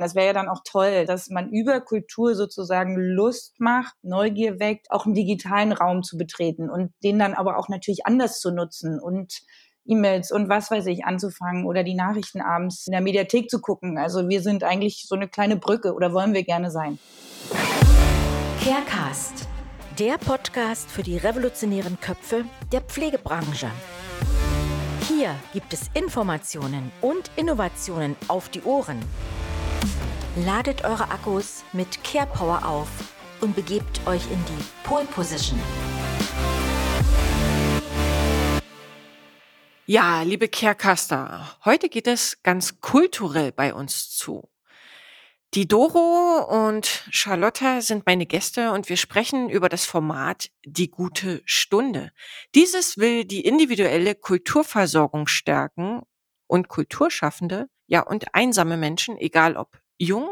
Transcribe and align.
Das 0.00 0.14
wäre 0.14 0.26
ja 0.26 0.32
dann 0.32 0.48
auch 0.48 0.62
toll, 0.64 1.06
dass 1.06 1.28
man 1.28 1.50
über 1.50 1.80
Kultur 1.80 2.34
sozusagen 2.34 2.96
Lust 2.96 3.60
macht, 3.60 3.94
Neugier 4.02 4.58
weckt, 4.58 4.90
auch 4.90 5.06
einen 5.06 5.14
digitalen 5.14 5.72
Raum 5.72 6.02
zu 6.02 6.16
betreten 6.16 6.68
und 6.68 6.92
den 7.04 7.18
dann 7.18 7.34
aber 7.34 7.58
auch 7.58 7.68
natürlich 7.68 8.06
anders 8.06 8.40
zu 8.40 8.50
nutzen 8.50 8.98
und 8.98 9.42
E-Mails 9.86 10.30
und 10.30 10.48
was 10.48 10.70
weiß 10.70 10.86
ich 10.86 11.04
anzufangen 11.04 11.66
oder 11.66 11.82
die 11.82 11.94
Nachrichten 11.94 12.40
abends 12.40 12.86
in 12.86 12.92
der 12.92 13.00
Mediathek 13.00 13.50
zu 13.50 13.60
gucken. 13.60 13.98
Also 13.98 14.28
wir 14.28 14.42
sind 14.42 14.62
eigentlich 14.64 15.06
so 15.08 15.14
eine 15.14 15.28
kleine 15.28 15.56
Brücke 15.56 15.94
oder 15.94 16.12
wollen 16.12 16.34
wir 16.34 16.44
gerne 16.44 16.70
sein. 16.70 16.98
Carecast, 18.62 19.48
der 19.98 20.18
Podcast 20.18 20.90
für 20.90 21.02
die 21.02 21.16
revolutionären 21.16 21.98
Köpfe 22.00 22.44
der 22.72 22.82
Pflegebranche. 22.82 23.70
Hier 25.08 25.34
gibt 25.52 25.72
es 25.72 25.90
Informationen 25.94 26.92
und 27.00 27.30
Innovationen 27.36 28.16
auf 28.28 28.48
die 28.48 28.62
Ohren. 28.62 29.00
Ladet 30.36 30.84
eure 30.84 31.10
Akkus 31.10 31.64
mit 31.72 32.04
Care 32.04 32.28
Power 32.28 32.64
auf 32.64 32.88
und 33.40 33.56
begebt 33.56 34.06
euch 34.06 34.22
in 34.30 34.38
die 34.44 34.64
Pole 34.84 35.04
Position. 35.06 35.58
Ja, 39.86 40.22
liebe 40.22 40.46
Carecaster, 40.46 41.58
heute 41.64 41.88
geht 41.88 42.06
es 42.06 42.44
ganz 42.44 42.80
kulturell 42.80 43.50
bei 43.50 43.74
uns 43.74 44.08
zu. 44.10 44.48
Die 45.54 45.66
Doro 45.66 46.68
und 46.68 46.86
Charlotta 47.10 47.80
sind 47.80 48.06
meine 48.06 48.24
Gäste 48.24 48.70
und 48.70 48.88
wir 48.88 48.96
sprechen 48.96 49.50
über 49.50 49.68
das 49.68 49.84
Format 49.84 50.50
Die 50.64 50.92
gute 50.92 51.42
Stunde. 51.44 52.12
Dieses 52.54 52.98
will 52.98 53.24
die 53.24 53.40
individuelle 53.40 54.14
Kulturversorgung 54.14 55.26
stärken 55.26 56.02
und 56.46 56.68
Kulturschaffende, 56.68 57.68
ja 57.88 58.02
und 58.02 58.32
einsame 58.32 58.76
Menschen, 58.76 59.16
egal 59.16 59.56
ob 59.56 59.79
jung 60.00 60.28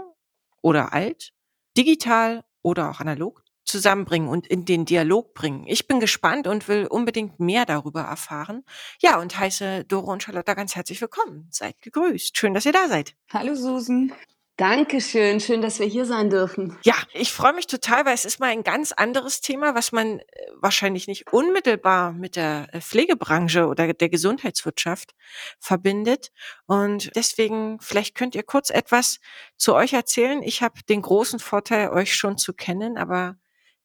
oder 0.63 0.93
alt, 0.93 1.33
digital 1.77 2.45
oder 2.63 2.91
auch 2.91 3.01
analog, 3.01 3.45
zusammenbringen 3.65 4.29
und 4.29 4.47
in 4.47 4.65
den 4.65 4.87
Dialog 4.87 5.35
bringen. 5.35 5.67
Ich 5.67 5.87
bin 5.87 6.01
gespannt 6.01 6.47
und 6.47 6.69
will 6.69 6.87
unbedingt 6.87 7.39
mehr 7.39 7.67
darüber 7.67 8.01
erfahren. 8.01 8.65
Ja, 9.01 9.21
und 9.21 9.39
heiße 9.39 9.85
Doro 9.85 10.11
und 10.11 10.23
Charlotta 10.23 10.55
ganz 10.55 10.75
herzlich 10.75 11.01
willkommen. 11.01 11.49
Seid 11.51 11.81
gegrüßt. 11.83 12.37
Schön, 12.37 12.55
dass 12.55 12.65
ihr 12.65 12.73
da 12.73 12.89
seid. 12.89 13.15
Hallo 13.31 13.55
Susan. 13.55 14.13
Dankeschön, 14.59 15.39
schön, 15.39 15.63
dass 15.63 15.79
wir 15.79 15.87
hier 15.87 16.05
sein 16.05 16.31
dürfen. 16.31 16.77
Ja, 16.83 16.97
ich 17.13 17.33
freue 17.33 17.53
mich 17.53 17.69
total, 17.69 18.05
weil 18.05 18.15
es 18.15 18.25
ist 18.25 18.41
mal 18.41 18.49
ein 18.49 18.65
ganz 18.65 18.91
anderes 18.91 19.41
Thema, 19.41 19.77
was 19.77 19.93
man 19.93 20.19
äh, 20.19 20.25
wahrscheinlich 20.57 21.07
nicht 21.07 21.33
unmittelbar 21.33 22.11
mit 22.11 22.35
der 22.35 22.67
äh, 22.73 22.81
Pflegebranche 22.81 23.69
oder 23.69 23.95
der 23.95 24.09
Gesundheitswirtschaft 24.09 25.15
verbindet. 25.61 26.33
Und 26.67 27.15
deswegen, 27.15 27.79
vielleicht 27.81 28.17
könnt 28.17 28.35
ihr 28.35 28.43
kurz 28.43 28.71
etwas 28.71 29.21
zu 29.57 29.77
euch 29.77 29.93
erzählen. 29.93 30.43
Ich 30.43 30.61
habe 30.61 30.83
den 30.89 31.03
großen 31.03 31.39
Vorteil, 31.39 31.91
euch 31.91 32.17
schon 32.17 32.37
zu 32.37 32.53
kennen, 32.53 32.99
aber 32.99 33.37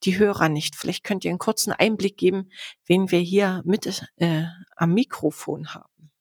die 0.05 0.17
Hörer 0.17 0.49
nicht. 0.49 0.75
Vielleicht 0.75 1.03
könnt 1.03 1.23
ihr 1.23 1.29
einen 1.29 1.37
kurzen 1.37 1.71
Einblick 1.71 2.17
geben, 2.17 2.49
wen 2.87 3.11
wir 3.11 3.19
hier 3.19 3.61
mit 3.63 3.85
äh, 4.15 4.45
am 4.75 4.95
Mikrofon 4.95 5.75
haben. 5.75 6.12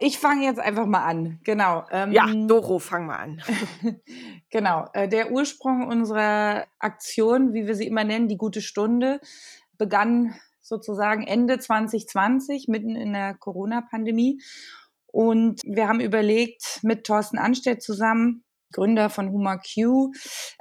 Ich 0.00 0.18
fange 0.18 0.44
jetzt 0.44 0.60
einfach 0.60 0.86
mal 0.86 1.04
an. 1.04 1.40
Genau. 1.42 1.84
Ähm, 1.90 2.12
ja, 2.12 2.26
Doro, 2.32 2.78
fang 2.78 3.06
mal 3.06 3.16
an. 3.16 3.42
genau. 4.50 4.86
Äh, 4.92 5.08
der 5.08 5.32
Ursprung 5.32 5.88
unserer 5.88 6.66
Aktion, 6.78 7.52
wie 7.52 7.66
wir 7.66 7.74
sie 7.74 7.88
immer 7.88 8.04
nennen, 8.04 8.28
die 8.28 8.36
gute 8.36 8.62
Stunde, 8.62 9.20
begann 9.76 10.34
sozusagen 10.60 11.26
Ende 11.26 11.58
2020, 11.58 12.68
mitten 12.68 12.94
in 12.94 13.12
der 13.12 13.34
Corona-Pandemie. 13.34 14.40
Und 15.06 15.62
wir 15.64 15.88
haben 15.88 16.00
überlegt, 16.00 16.80
mit 16.82 17.04
Thorsten 17.04 17.38
Anstedt 17.38 17.82
zusammen, 17.82 18.44
Gründer 18.72 19.10
von 19.10 19.32
HumaQ, 19.32 20.12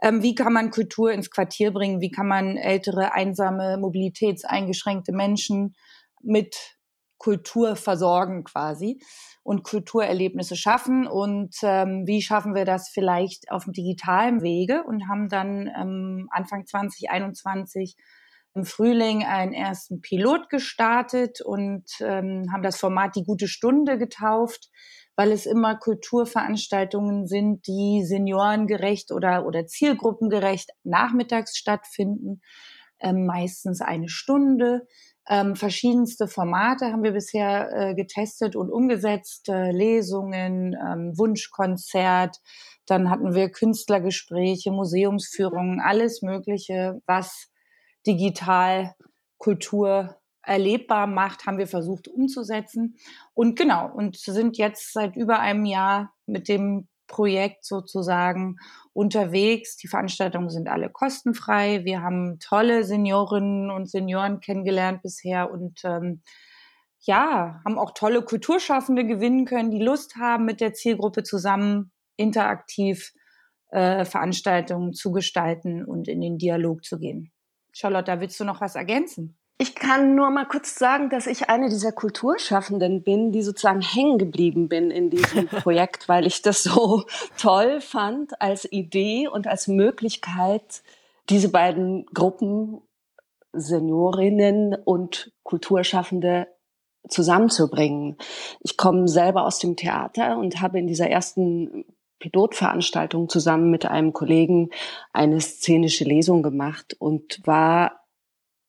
ähm, 0.01 0.23
wie 0.23 0.33
kann 0.33 0.53
man 0.53 0.71
Kultur 0.71 1.11
ins 1.11 1.29
Quartier 1.29 1.71
bringen? 1.71 2.01
Wie 2.01 2.09
kann 2.09 2.27
man 2.27 2.57
ältere, 2.57 3.13
einsame, 3.13 3.77
mobilitätseingeschränkte 3.77 5.11
Menschen 5.11 5.75
mit 6.21 6.76
Kultur 7.17 7.75
versorgen 7.75 8.43
quasi 8.43 8.99
und 9.43 9.63
Kulturerlebnisse 9.63 10.55
schaffen. 10.55 11.07
Und 11.07 11.55
ähm, 11.63 12.03
wie 12.05 12.21
schaffen 12.21 12.53
wir 12.53 12.65
das 12.65 12.89
vielleicht 12.89 13.51
auf 13.51 13.65
dem 13.65 13.73
digitalen 13.73 14.41
Wege? 14.41 14.83
Und 14.83 15.07
haben 15.09 15.29
dann 15.29 15.69
ähm, 15.75 16.27
Anfang 16.31 16.65
2021 16.65 17.95
im 18.57 18.65
Frühling 18.65 19.23
einen 19.23 19.53
ersten 19.53 20.01
Pilot 20.01 20.49
gestartet 20.49 21.41
und 21.41 21.85
ähm, 22.01 22.47
haben 22.51 22.63
das 22.63 22.77
Format 22.77 23.15
Die 23.15 23.23
gute 23.23 23.47
Stunde 23.47 23.97
getauft, 23.97 24.69
weil 25.15 25.31
es 25.31 25.45
immer 25.45 25.75
Kulturveranstaltungen 25.77 27.27
sind, 27.27 27.67
die 27.67 28.03
seniorengerecht 28.03 29.11
oder, 29.11 29.45
oder 29.45 29.65
zielgruppengerecht 29.67 30.71
nachmittags 30.83 31.55
stattfinden, 31.55 32.41
ähm, 32.99 33.25
meistens 33.25 33.81
eine 33.81 34.09
Stunde 34.09 34.87
ähm, 35.29 35.55
verschiedenste 35.55 36.27
Formate 36.27 36.87
haben 36.87 37.03
wir 37.03 37.11
bisher 37.11 37.69
äh, 37.71 37.95
getestet 37.95 38.55
und 38.55 38.69
umgesetzt. 38.69 39.49
Äh, 39.49 39.71
Lesungen, 39.71 40.73
ähm, 40.73 41.17
Wunschkonzert, 41.17 42.37
dann 42.85 43.09
hatten 43.09 43.35
wir 43.35 43.49
Künstlergespräche, 43.49 44.71
Museumsführungen, 44.71 45.81
alles 45.81 46.21
Mögliche, 46.21 47.01
was 47.05 47.49
digital 48.05 48.95
Kultur 49.37 50.17
erlebbar 50.41 51.07
macht, 51.07 51.45
haben 51.45 51.57
wir 51.57 51.67
versucht 51.67 52.07
umzusetzen. 52.07 52.95
Und 53.33 53.57
genau, 53.57 53.91
und 53.93 54.15
sind 54.17 54.57
jetzt 54.57 54.93
seit 54.93 55.17
über 55.17 55.39
einem 55.39 55.65
Jahr 55.65 56.13
mit 56.25 56.47
dem 56.47 56.87
Projekt 57.07 57.65
sozusagen 57.65 58.57
unterwegs. 58.93 59.77
Die 59.77 59.87
Veranstaltungen 59.87 60.49
sind 60.49 60.67
alle 60.67 60.89
kostenfrei. 60.89 61.83
Wir 61.83 62.01
haben 62.01 62.39
tolle 62.39 62.83
Seniorinnen 62.83 63.71
und 63.71 63.89
Senioren 63.89 64.39
kennengelernt 64.39 65.01
bisher 65.01 65.51
und 65.51 65.81
ähm, 65.83 66.21
ja, 67.01 67.61
haben 67.63 67.79
auch 67.79 67.93
tolle 67.93 68.21
Kulturschaffende 68.21 69.05
gewinnen 69.05 69.45
können, 69.45 69.71
die 69.71 69.83
Lust 69.83 70.15
haben, 70.17 70.45
mit 70.45 70.61
der 70.61 70.73
Zielgruppe 70.73 71.23
zusammen 71.23 71.91
interaktiv 72.17 73.13
äh, 73.69 74.05
Veranstaltungen 74.05 74.93
zu 74.93 75.11
gestalten 75.11 75.85
und 75.85 76.07
in 76.07 76.21
den 76.21 76.37
Dialog 76.37 76.83
zu 76.83 76.99
gehen. 76.99 77.31
Charlotte, 77.71 78.19
willst 78.19 78.39
du 78.39 78.43
noch 78.43 78.61
was 78.61 78.75
ergänzen? 78.75 79.37
Ich 79.59 79.73
kann 79.73 80.13
nur 80.13 80.29
mal 80.29 80.45
kurz 80.45 80.75
sagen, 80.75 81.09
dass 81.09 81.25
ich 81.25 81.49
eine 81.49 81.69
dieser 81.69 81.91
Kulturschaffenden 81.91 83.01
bin, 83.01 83.31
die 83.31 83.41
sozusagen 83.41 83.81
hängen 83.81 84.19
geblieben 84.19 84.69
bin 84.69 84.91
in 84.91 85.09
diesem 85.09 85.47
Projekt, 85.47 86.07
weil 86.07 86.27
ich 86.27 86.43
das 86.43 86.61
so 86.61 87.05
toll 87.39 87.81
fand 87.81 88.39
als 88.39 88.71
Idee 88.71 89.27
und 89.27 89.47
als 89.47 89.67
Möglichkeit, 89.67 90.83
diese 91.29 91.49
beiden 91.49 92.05
Gruppen, 92.13 92.81
Seniorinnen 93.51 94.75
und 94.75 95.31
Kulturschaffende 95.41 96.47
zusammenzubringen. 97.09 98.17
Ich 98.59 98.77
komme 98.77 99.07
selber 99.07 99.45
aus 99.45 99.57
dem 99.57 99.75
Theater 99.75 100.37
und 100.37 100.61
habe 100.61 100.77
in 100.77 100.85
dieser 100.85 101.09
ersten 101.09 101.85
Pilotveranstaltung 102.19 103.27
zusammen 103.27 103.71
mit 103.71 103.85
einem 103.87 104.13
Kollegen 104.13 104.69
eine 105.13 105.41
szenische 105.41 106.03
Lesung 106.03 106.43
gemacht 106.43 106.95
und 106.99 107.39
war 107.45 108.06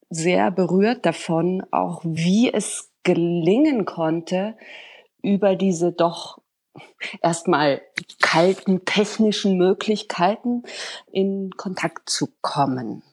sehr 0.09 0.51
berührt 0.51 1.05
davon, 1.05 1.63
auch 1.71 2.01
wie 2.03 2.51
es 2.51 2.91
gelingen 3.03 3.85
konnte, 3.85 4.57
über 5.21 5.55
diese 5.55 5.91
doch 5.91 6.39
erstmal 7.21 7.81
kalten 8.21 8.85
technischen 8.85 9.57
Möglichkeiten 9.57 10.63
in 11.11 11.51
Kontakt 11.51 12.09
zu 12.09 12.27
kommen. 12.41 13.03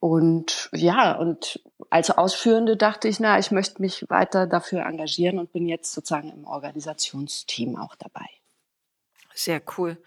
Und 0.00 0.70
ja, 0.72 1.16
und 1.16 1.60
als 1.90 2.10
Ausführende 2.10 2.76
dachte 2.76 3.08
ich, 3.08 3.18
na, 3.18 3.38
ich 3.38 3.50
möchte 3.50 3.82
mich 3.82 4.08
weiter 4.08 4.46
dafür 4.46 4.86
engagieren 4.86 5.38
und 5.38 5.52
bin 5.52 5.66
jetzt 5.66 5.92
sozusagen 5.92 6.30
im 6.30 6.44
Organisationsteam 6.44 7.76
auch 7.76 7.96
dabei. 7.96 8.26
Sehr 9.34 9.60
cool. 9.76 10.00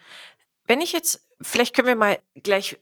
Wenn 0.65 0.79
ich 0.79 0.93
jetzt, 0.93 1.27
vielleicht 1.41 1.75
können 1.75 1.89
wir 1.89 1.95
mal 1.95 2.19
gleich 2.35 2.77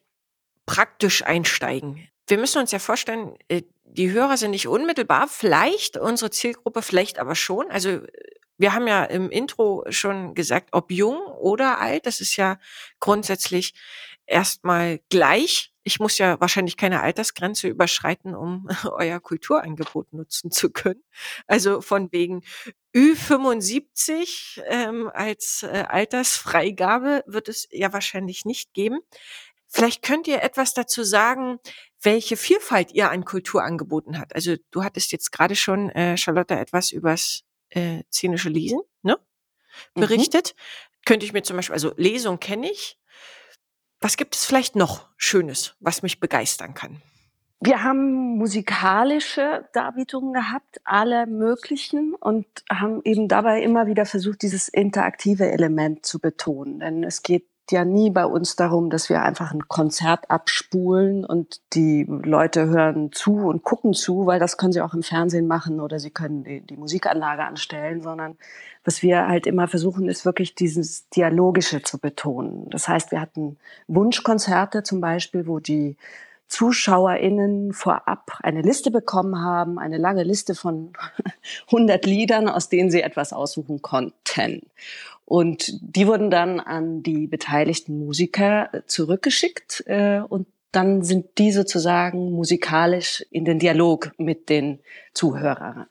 praktisch 0.67 1.23
einsteigen 1.23 2.07
wir 2.29 2.37
müssen 2.37 2.59
uns 2.59 2.71
ja 2.71 2.79
vorstellen, 2.79 3.35
äh, 3.47 3.63
die 3.83 4.11
Hörer 4.11 4.37
sind 4.37 4.51
nicht 4.51 4.67
unmittelbar, 4.67 5.27
vielleicht 5.27 5.97
unsere 5.97 6.29
Zielgruppe, 6.29 6.81
vielleicht 6.81 7.19
aber 7.19 7.35
schon. 7.35 7.69
Also 7.71 8.01
wir 8.57 8.73
haben 8.73 8.87
ja 8.87 9.03
im 9.05 9.29
Intro 9.29 9.85
schon 9.89 10.35
gesagt, 10.35 10.69
ob 10.73 10.91
jung 10.91 11.17
oder 11.17 11.79
alt, 11.79 12.05
das 12.05 12.19
ist 12.19 12.35
ja 12.35 12.59
grundsätzlich 12.99 13.73
erstmal 14.27 14.99
gleich. 15.09 15.73
Ich 15.83 15.99
muss 15.99 16.17
ja 16.17 16.39
wahrscheinlich 16.39 16.77
keine 16.77 17.01
Altersgrenze 17.01 17.67
überschreiten, 17.67 18.35
um 18.35 18.67
euer 18.91 19.19
Kulturangebot 19.19 20.13
nutzen 20.13 20.51
zu 20.51 20.69
können. 20.69 21.01
Also 21.47 21.81
von 21.81 22.11
wegen 22.11 22.41
Ü75 22.95 24.61
ähm, 24.67 25.09
als 25.13 25.63
äh, 25.63 25.85
Altersfreigabe 25.87 27.23
wird 27.27 27.47
es 27.49 27.67
ja 27.71 27.93
wahrscheinlich 27.93 28.45
nicht 28.45 28.73
geben. 28.73 28.99
Vielleicht 29.69 30.01
könnt 30.01 30.27
ihr 30.27 30.41
etwas 30.41 30.73
dazu 30.73 31.03
sagen, 31.03 31.59
welche 32.01 32.37
Vielfalt 32.37 32.91
ihr 32.93 33.11
an 33.11 33.23
Kulturangeboten 33.23 34.19
habt. 34.19 34.33
Also 34.33 34.55
du 34.71 34.83
hattest 34.83 35.11
jetzt 35.11 35.31
gerade 35.31 35.55
schon, 35.55 35.89
äh, 35.91 36.17
Charlotte, 36.17 36.55
etwas 36.55 36.91
übers 36.91 37.43
äh, 37.69 38.03
szenische 38.11 38.49
Lesen 38.49 38.79
ne? 39.03 39.17
Mhm. 39.95 40.01
berichtet. 40.01 40.55
Mhm. 40.55 41.05
könnte 41.05 41.25
ich 41.25 41.33
mir 41.33 41.43
zum 41.43 41.55
Beispiel, 41.55 41.73
also 41.73 41.93
Lesung 41.97 42.39
kenne 42.39 42.69
ich. 42.69 42.97
Was 44.01 44.17
gibt 44.17 44.35
es 44.35 44.45
vielleicht 44.45 44.75
noch 44.75 45.07
Schönes, 45.17 45.75
was 45.79 46.01
mich 46.01 46.19
begeistern 46.19 46.73
kann? 46.73 47.01
Wir 47.61 47.83
haben 47.83 48.37
musikalische 48.37 49.67
Darbietungen 49.73 50.33
gehabt, 50.33 50.79
alle 50.85 51.27
möglichen, 51.27 52.15
und 52.15 52.45
haben 52.71 53.01
eben 53.03 53.27
dabei 53.27 53.61
immer 53.61 53.85
wieder 53.85 54.05
versucht, 54.05 54.41
dieses 54.43 54.69
interaktive 54.69 55.51
Element 55.51 56.05
zu 56.05 56.19
betonen. 56.19 56.79
Denn 56.79 57.03
es 57.03 57.21
geht 57.21 57.49
ja 57.71 57.85
nie 57.85 58.09
bei 58.09 58.25
uns 58.25 58.55
darum, 58.55 58.89
dass 58.89 59.09
wir 59.09 59.21
einfach 59.21 59.51
ein 59.51 59.67
Konzert 59.67 60.29
abspulen 60.29 61.25
und 61.25 61.61
die 61.73 62.05
Leute 62.07 62.67
hören 62.67 63.11
zu 63.11 63.35
und 63.47 63.63
gucken 63.63 63.93
zu, 63.93 64.25
weil 64.25 64.39
das 64.39 64.57
können 64.57 64.73
sie 64.73 64.81
auch 64.81 64.93
im 64.93 65.03
Fernsehen 65.03 65.47
machen 65.47 65.79
oder 65.79 65.99
sie 65.99 66.11
können 66.11 66.43
die, 66.43 66.61
die 66.61 66.77
Musikanlage 66.77 67.43
anstellen, 67.43 68.01
sondern 68.01 68.37
was 68.83 69.01
wir 69.01 69.27
halt 69.27 69.47
immer 69.47 69.67
versuchen, 69.67 70.07
ist 70.07 70.25
wirklich 70.25 70.55
dieses 70.55 71.09
Dialogische 71.09 71.81
zu 71.81 71.99
betonen. 71.99 72.69
Das 72.69 72.87
heißt, 72.87 73.11
wir 73.11 73.21
hatten 73.21 73.57
Wunschkonzerte 73.87 74.83
zum 74.83 75.01
Beispiel, 75.01 75.47
wo 75.47 75.59
die 75.59 75.97
ZuschauerInnen 76.49 77.73
vorab 77.73 78.39
eine 78.41 78.61
Liste 78.61 78.89
bekommen 78.89 79.39
haben, 79.39 79.77
eine 79.77 79.97
lange 79.97 80.23
Liste 80.23 80.55
von 80.55 80.93
100 81.67 82.05
Liedern, 82.05 82.49
aus 82.49 82.69
denen 82.69 82.89
sie 82.89 83.01
etwas 83.01 83.33
aussuchen 83.33 83.81
konnten. 83.81 84.61
Und 85.29 85.77
die 85.81 86.07
wurden 86.07 86.31
dann 86.31 86.59
an 86.59 87.03
die 87.03 87.27
beteiligten 87.27 87.99
Musiker 87.99 88.71
zurückgeschickt 88.87 89.83
äh, 89.85 90.21
und 90.27 90.47
dann 90.71 91.03
sind 91.03 91.37
die 91.37 91.51
sozusagen 91.51 92.31
musikalisch 92.31 93.23
in 93.29 93.45
den 93.45 93.59
Dialog 93.59 94.11
mit 94.17 94.49
den 94.49 94.79
Zuhörern 95.13 95.85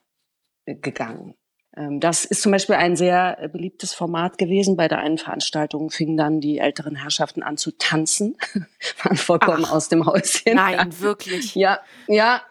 gegangen. 0.66 1.36
Ähm, 1.76 2.00
das 2.00 2.24
ist 2.24 2.42
zum 2.42 2.50
Beispiel 2.50 2.74
ein 2.74 2.96
sehr 2.96 3.38
äh, 3.40 3.48
beliebtes 3.48 3.94
Format 3.94 4.38
gewesen. 4.38 4.76
Bei 4.76 4.88
der 4.88 4.98
einen 4.98 5.18
Veranstaltung 5.18 5.90
fingen 5.90 6.16
dann 6.16 6.40
die 6.40 6.58
älteren 6.58 6.96
Herrschaften 6.96 7.44
an 7.44 7.56
zu 7.56 7.70
tanzen, 7.70 8.36
waren 9.04 9.16
vollkommen 9.16 9.66
Ach, 9.66 9.72
aus 9.74 9.88
dem 9.88 10.04
Häuschen. 10.04 10.56
Nein, 10.56 10.98
wirklich. 10.98 11.54
Ja, 11.54 11.78
ja. 12.08 12.42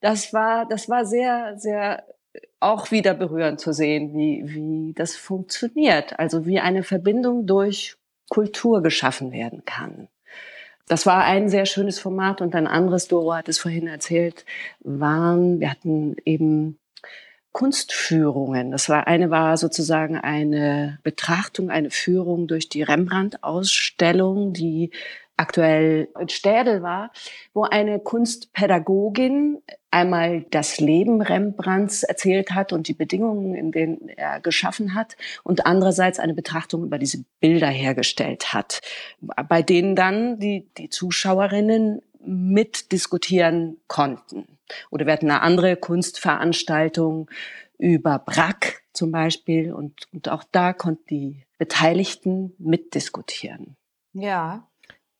Das 0.00 0.32
war, 0.32 0.64
das 0.66 0.88
war 0.88 1.04
sehr, 1.04 1.58
sehr 1.58 2.04
auch 2.60 2.90
wieder 2.90 3.14
berührend 3.14 3.60
zu 3.60 3.72
sehen, 3.72 4.14
wie, 4.14 4.42
wie 4.44 4.92
das 4.94 5.16
funktioniert. 5.16 6.18
Also 6.18 6.46
wie 6.46 6.60
eine 6.60 6.82
Verbindung 6.82 7.46
durch 7.46 7.96
Kultur 8.28 8.82
geschaffen 8.82 9.32
werden 9.32 9.64
kann. 9.64 10.08
Das 10.86 11.06
war 11.06 11.24
ein 11.24 11.48
sehr 11.48 11.66
schönes 11.66 12.00
Format 12.00 12.40
und 12.40 12.54
ein 12.54 12.66
anderes, 12.66 13.06
Doro 13.08 13.34
hat 13.34 13.48
es 13.48 13.58
vorhin 13.58 13.86
erzählt, 13.86 14.44
waren, 14.80 15.60
wir 15.60 15.70
hatten 15.70 16.16
eben 16.24 16.78
Kunstführungen. 17.52 18.70
Das 18.70 18.88
war 18.88 19.06
eine 19.06 19.30
war 19.30 19.56
sozusagen 19.56 20.16
eine 20.16 20.98
Betrachtung, 21.02 21.70
eine 21.70 21.90
Führung 21.90 22.46
durch 22.46 22.68
die 22.68 22.82
Rembrandt-Ausstellung, 22.82 24.52
die 24.52 24.90
aktuell 25.40 26.08
in 26.20 26.28
Städel 26.28 26.82
war, 26.82 27.10
wo 27.54 27.64
eine 27.64 27.98
Kunstpädagogin 27.98 29.62
einmal 29.90 30.42
das 30.50 30.78
Leben 30.78 31.22
Rembrandts 31.22 32.02
erzählt 32.02 32.52
hat 32.52 32.72
und 32.72 32.86
die 32.86 32.94
Bedingungen, 32.94 33.54
in 33.54 33.72
denen 33.72 34.08
er 34.10 34.40
geschaffen 34.40 34.94
hat 34.94 35.16
und 35.42 35.66
andererseits 35.66 36.18
eine 36.18 36.34
Betrachtung 36.34 36.84
über 36.84 36.98
diese 36.98 37.24
Bilder 37.40 37.68
hergestellt 37.68 38.52
hat, 38.52 38.82
bei 39.48 39.62
denen 39.62 39.96
dann 39.96 40.38
die, 40.38 40.68
die 40.76 40.90
Zuschauerinnen 40.90 42.02
mitdiskutieren 42.22 43.78
konnten. 43.88 44.58
Oder 44.90 45.06
wir 45.06 45.14
hatten 45.14 45.30
eine 45.30 45.40
andere 45.40 45.76
Kunstveranstaltung 45.76 47.30
über 47.78 48.18
Brack 48.18 48.82
zum 48.92 49.10
Beispiel 49.10 49.72
und, 49.72 50.06
und 50.12 50.28
auch 50.28 50.44
da 50.52 50.74
konnten 50.74 51.06
die 51.08 51.46
Beteiligten 51.58 52.54
mitdiskutieren. 52.58 53.76
Ja, 54.12 54.69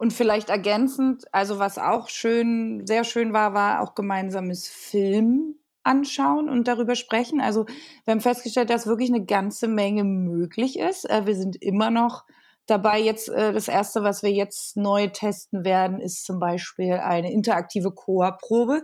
und 0.01 0.15
vielleicht 0.15 0.49
ergänzend, 0.49 1.25
also 1.31 1.59
was 1.59 1.77
auch 1.77 2.09
schön, 2.09 2.87
sehr 2.87 3.05
schön 3.05 3.35
war, 3.35 3.53
war 3.53 3.83
auch 3.83 3.95
gemeinsames 3.95 4.67
Film 4.67 5.57
anschauen 5.83 6.49
und 6.49 6.67
darüber 6.67 6.95
sprechen. 6.95 7.43
Also 7.43 7.67
wir 8.07 8.13
haben 8.13 8.23
festgestellt, 8.23 8.71
dass 8.71 8.87
wirklich 8.87 9.11
eine 9.11 9.27
ganze 9.27 9.69
Menge 9.69 10.05
möglich 10.05 10.79
ist. 10.79 11.05
Äh, 11.11 11.27
wir 11.27 11.35
sind 11.35 11.63
immer 11.63 11.91
noch 11.91 12.25
dabei 12.71 13.01
jetzt, 13.01 13.29
äh, 13.29 13.53
das 13.53 13.69
erste, 13.69 14.03
was 14.03 14.23
wir 14.23 14.31
jetzt 14.31 14.77
neu 14.77 15.09
testen 15.09 15.65
werden, 15.65 16.01
ist 16.01 16.25
zum 16.25 16.39
Beispiel 16.39 16.93
eine 16.95 17.33
interaktive 17.33 17.91
Chorprobe. 17.91 18.83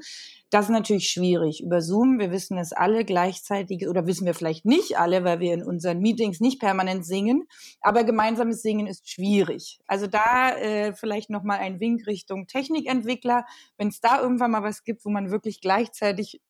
Das 0.51 0.67
ist 0.67 0.71
natürlich 0.71 1.09
schwierig 1.09 1.63
über 1.63 1.81
Zoom. 1.81 2.19
Wir 2.19 2.31
wissen 2.31 2.59
es 2.59 2.73
alle 2.73 3.05
gleichzeitig 3.05 3.89
oder 3.89 4.07
wissen 4.07 4.27
wir 4.27 4.35
vielleicht 4.35 4.65
nicht 4.65 4.99
alle, 4.99 5.25
weil 5.25 5.41
wir 5.41 5.55
in 5.55 5.63
unseren 5.63 6.01
Meetings 6.01 6.41
nicht 6.41 6.61
permanent 6.61 7.07
singen. 7.07 7.47
Aber 7.81 8.05
gemeinsames 8.05 8.63
Singen 8.63 8.87
ist 8.87 9.09
schwierig. 9.09 9.79
Also 9.87 10.07
da 10.07 10.51
äh, 10.51 10.93
vielleicht 10.93 11.31
noch 11.31 11.43
mal 11.43 11.59
ein 11.59 11.81
Wink 11.81 12.07
Richtung 12.07 12.47
Technikentwickler. 12.47 13.45
Wenn 13.77 13.89
es 13.89 14.01
da 14.01 14.21
irgendwann 14.21 14.51
mal 14.51 14.63
was 14.63 14.85
gibt, 14.85 15.05
wo 15.05 15.11
man 15.11 15.31
wirklich 15.31 15.61
gleichzeitig 15.61 16.41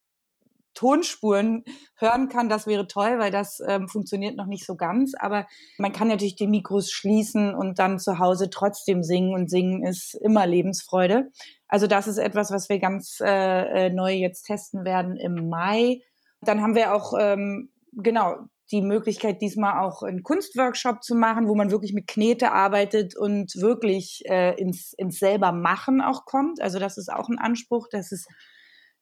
Tonspuren 0.77 1.65
hören 1.97 2.29
kann, 2.29 2.49
das 2.49 2.67
wäre 2.67 2.87
toll, 2.87 3.19
weil 3.19 3.33
das 3.33 3.61
ähm, 3.67 3.89
funktioniert 3.89 4.37
noch 4.37 4.47
nicht 4.47 4.65
so 4.65 4.77
ganz. 4.77 5.15
Aber 5.19 5.47
man 5.79 5.93
kann 5.93 6.07
natürlich 6.07 6.37
die 6.37 6.47
Mikros 6.47 6.93
schließen 6.93 7.55
und 7.55 7.81
dann 7.81 7.99
zu 7.99 8.21
Hause 8.21 8.51
trotzdem 8.51 9.03
singen 9.03 9.35
und 9.35 9.51
singen 9.51 9.85
ist 9.85 10.15
immer 10.15 10.47
Lebensfreude. 10.47 11.31
Also 11.67 11.89
das 11.89 12.07
ist 12.07 12.19
etwas, 12.19 12.53
was 12.53 12.69
wir 12.69 12.79
ganz 12.79 13.19
äh, 13.21 13.87
äh 13.87 13.91
neu 13.91 14.13
jetzt 14.13 14.45
testen 14.45 14.85
werden 14.85 15.17
im 15.17 15.49
Mai. 15.49 16.03
Dann 16.43 16.63
haben 16.63 16.77
wir 16.77 16.95
auch 16.95 17.15
ähm, 17.19 17.71
genau 17.93 18.37
die 18.73 18.83
Möglichkeit, 18.83 19.41
diesmal 19.41 19.85
auch 19.85 20.03
einen 20.03 20.23
Kunstworkshop 20.23 21.03
zu 21.03 21.15
machen, 21.15 21.49
wo 21.49 21.55
man 21.55 21.71
wirklich 21.71 21.93
mit 21.93 22.07
Knete 22.09 22.53
arbeitet 22.53 23.17
und 23.17 23.55
wirklich 23.57 24.23
äh, 24.27 24.61
ins, 24.61 24.93
ins 24.95 25.19
selber 25.19 25.53
Machen 25.53 26.01
auch 26.01 26.25
kommt. 26.25 26.61
Also 26.61 26.79
das 26.79 26.99
ist 26.99 27.13
auch 27.13 27.29
ein 27.29 27.39
Anspruch, 27.39 27.89
dass 27.89 28.11
es 28.13 28.27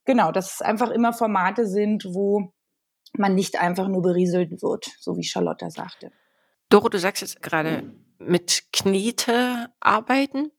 genau, 0.05 0.33
dass 0.33 0.55
es 0.55 0.63
einfach 0.63 0.91
immer 0.91 1.13
Formate 1.13 1.67
sind, 1.67 2.05
wo 2.07 2.53
man 3.17 3.35
nicht 3.35 3.61
einfach 3.61 3.89
nur 3.89 4.03
berieselt 4.03 4.63
wird, 4.63 4.87
so 4.99 5.17
wie 5.17 5.25
Charlotte 5.25 5.71
sagte. 5.71 6.11
Doro, 6.69 6.89
du 6.89 6.99
sagst 6.99 7.23
jetzt 7.23 7.43
gerade 7.43 7.93
mit 8.19 8.65
Knete 8.73 9.71
arbeiten. 9.81 10.51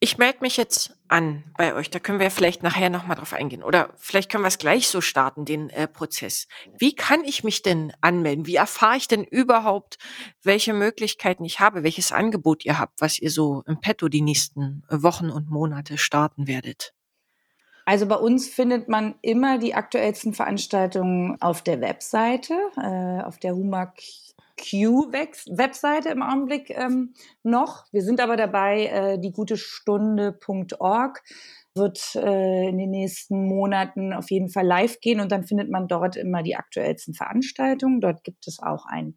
Ich 0.00 0.18
melde 0.18 0.40
mich 0.42 0.58
jetzt 0.58 0.98
an 1.08 1.44
bei 1.56 1.74
euch. 1.74 1.88
Da 1.88 1.98
können 1.98 2.20
wir 2.20 2.30
vielleicht 2.30 2.62
nachher 2.62 2.90
nochmal 2.90 3.16
drauf 3.16 3.32
eingehen. 3.32 3.62
Oder 3.62 3.94
vielleicht 3.96 4.30
können 4.30 4.44
wir 4.44 4.48
es 4.48 4.58
gleich 4.58 4.88
so 4.88 5.00
starten, 5.00 5.46
den 5.46 5.70
äh, 5.70 5.88
Prozess. 5.88 6.46
Wie 6.76 6.94
kann 6.94 7.24
ich 7.24 7.44
mich 7.44 7.62
denn 7.62 7.92
anmelden? 8.02 8.46
Wie 8.46 8.56
erfahre 8.56 8.98
ich 8.98 9.08
denn 9.08 9.24
überhaupt, 9.24 9.96
welche 10.42 10.74
Möglichkeiten 10.74 11.44
ich 11.44 11.60
habe, 11.60 11.84
welches 11.84 12.12
Angebot 12.12 12.66
ihr 12.66 12.78
habt, 12.78 13.00
was 13.00 13.18
ihr 13.18 13.30
so 13.30 13.62
im 13.66 13.80
Petto 13.80 14.08
die 14.08 14.20
nächsten 14.20 14.82
Wochen 14.90 15.30
und 15.30 15.48
Monate 15.48 15.96
starten 15.96 16.46
werdet? 16.46 16.92
Also 17.84 18.06
bei 18.06 18.16
uns 18.16 18.48
findet 18.48 18.88
man 18.88 19.14
immer 19.20 19.58
die 19.58 19.74
aktuellsten 19.74 20.32
Veranstaltungen 20.32 21.36
auf 21.40 21.62
der 21.62 21.80
Webseite, 21.80 22.54
äh, 22.76 23.22
auf 23.22 23.38
der 23.38 23.54
HUMAQ 23.54 23.92
Webseite 24.56 26.10
im 26.10 26.22
Augenblick 26.22 26.70
ähm, 26.70 27.14
noch. 27.42 27.86
Wir 27.92 28.02
sind 28.02 28.20
aber 28.20 28.36
dabei, 28.36 28.86
äh, 28.86 29.18
die 29.18 29.32
gute 29.32 29.56
Stunde.org 29.56 31.24
wird 31.74 32.14
äh, 32.14 32.68
in 32.68 32.78
den 32.78 32.90
nächsten 32.90 33.48
Monaten 33.48 34.12
auf 34.12 34.30
jeden 34.30 34.48
Fall 34.48 34.64
live 34.64 35.00
gehen 35.00 35.18
und 35.20 35.32
dann 35.32 35.42
findet 35.44 35.70
man 35.70 35.88
dort 35.88 36.14
immer 36.16 36.44
die 36.44 36.54
aktuellsten 36.56 37.14
Veranstaltungen. 37.14 38.00
Dort 38.00 38.22
gibt 38.22 38.46
es 38.46 38.62
auch 38.62 38.86
ein 38.86 39.16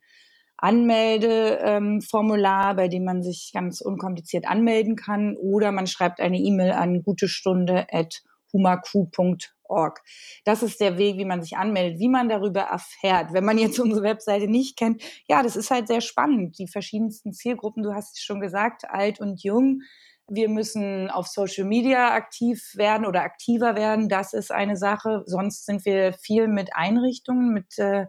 Anmeldeformular, 0.58 2.72
ähm, 2.72 2.76
bei 2.76 2.88
dem 2.88 3.04
man 3.04 3.22
sich 3.22 3.52
ganz 3.54 3.80
unkompliziert 3.80 4.50
anmelden 4.50 4.96
kann 4.96 5.38
oder 5.38 5.72
man 5.72 5.86
schreibt 5.86 6.20
eine 6.20 6.40
E-Mail 6.40 6.72
an 6.72 7.04
gutestunde@ 7.04 7.86
humaku.org. 8.54 10.02
Das 10.46 10.64
ist 10.64 10.80
der 10.80 10.98
Weg, 10.98 11.18
wie 11.18 11.26
man 11.26 11.42
sich 11.42 11.58
anmeldet, 11.58 12.00
wie 12.00 12.10
man 12.10 12.30
darüber 12.30 12.62
erfährt. 12.62 13.34
Wenn 13.34 13.46
man 13.46 13.58
jetzt 13.58 13.80
unsere 13.80 14.04
Webseite 14.04 14.48
nicht 14.48 14.78
kennt, 14.78 15.02
ja, 15.28 15.44
das 15.44 15.56
ist 15.56 15.72
halt 15.72 15.88
sehr 15.88 16.02
spannend. 16.02 16.58
Die 16.60 16.68
verschiedensten 16.68 17.34
Zielgruppen, 17.34 17.84
du 17.84 17.94
hast 17.94 18.18
es 18.18 18.24
schon 18.24 18.40
gesagt, 18.40 18.90
alt 18.90 19.20
und 19.20 19.44
jung. 19.44 19.82
Wir 20.30 20.50
müssen 20.50 21.10
auf 21.10 21.28
Social 21.28 21.64
Media 21.64 22.14
aktiv 22.14 22.74
werden 22.76 23.06
oder 23.06 23.22
aktiver 23.22 23.76
werden. 23.76 24.10
Das 24.10 24.34
ist 24.34 24.52
eine 24.52 24.76
Sache. 24.76 25.24
Sonst 25.26 25.66
sind 25.66 25.86
wir 25.86 26.12
viel 26.12 26.50
mit 26.50 26.76
Einrichtungen, 26.76 27.54
mit 27.54 27.80
äh, 27.80 28.08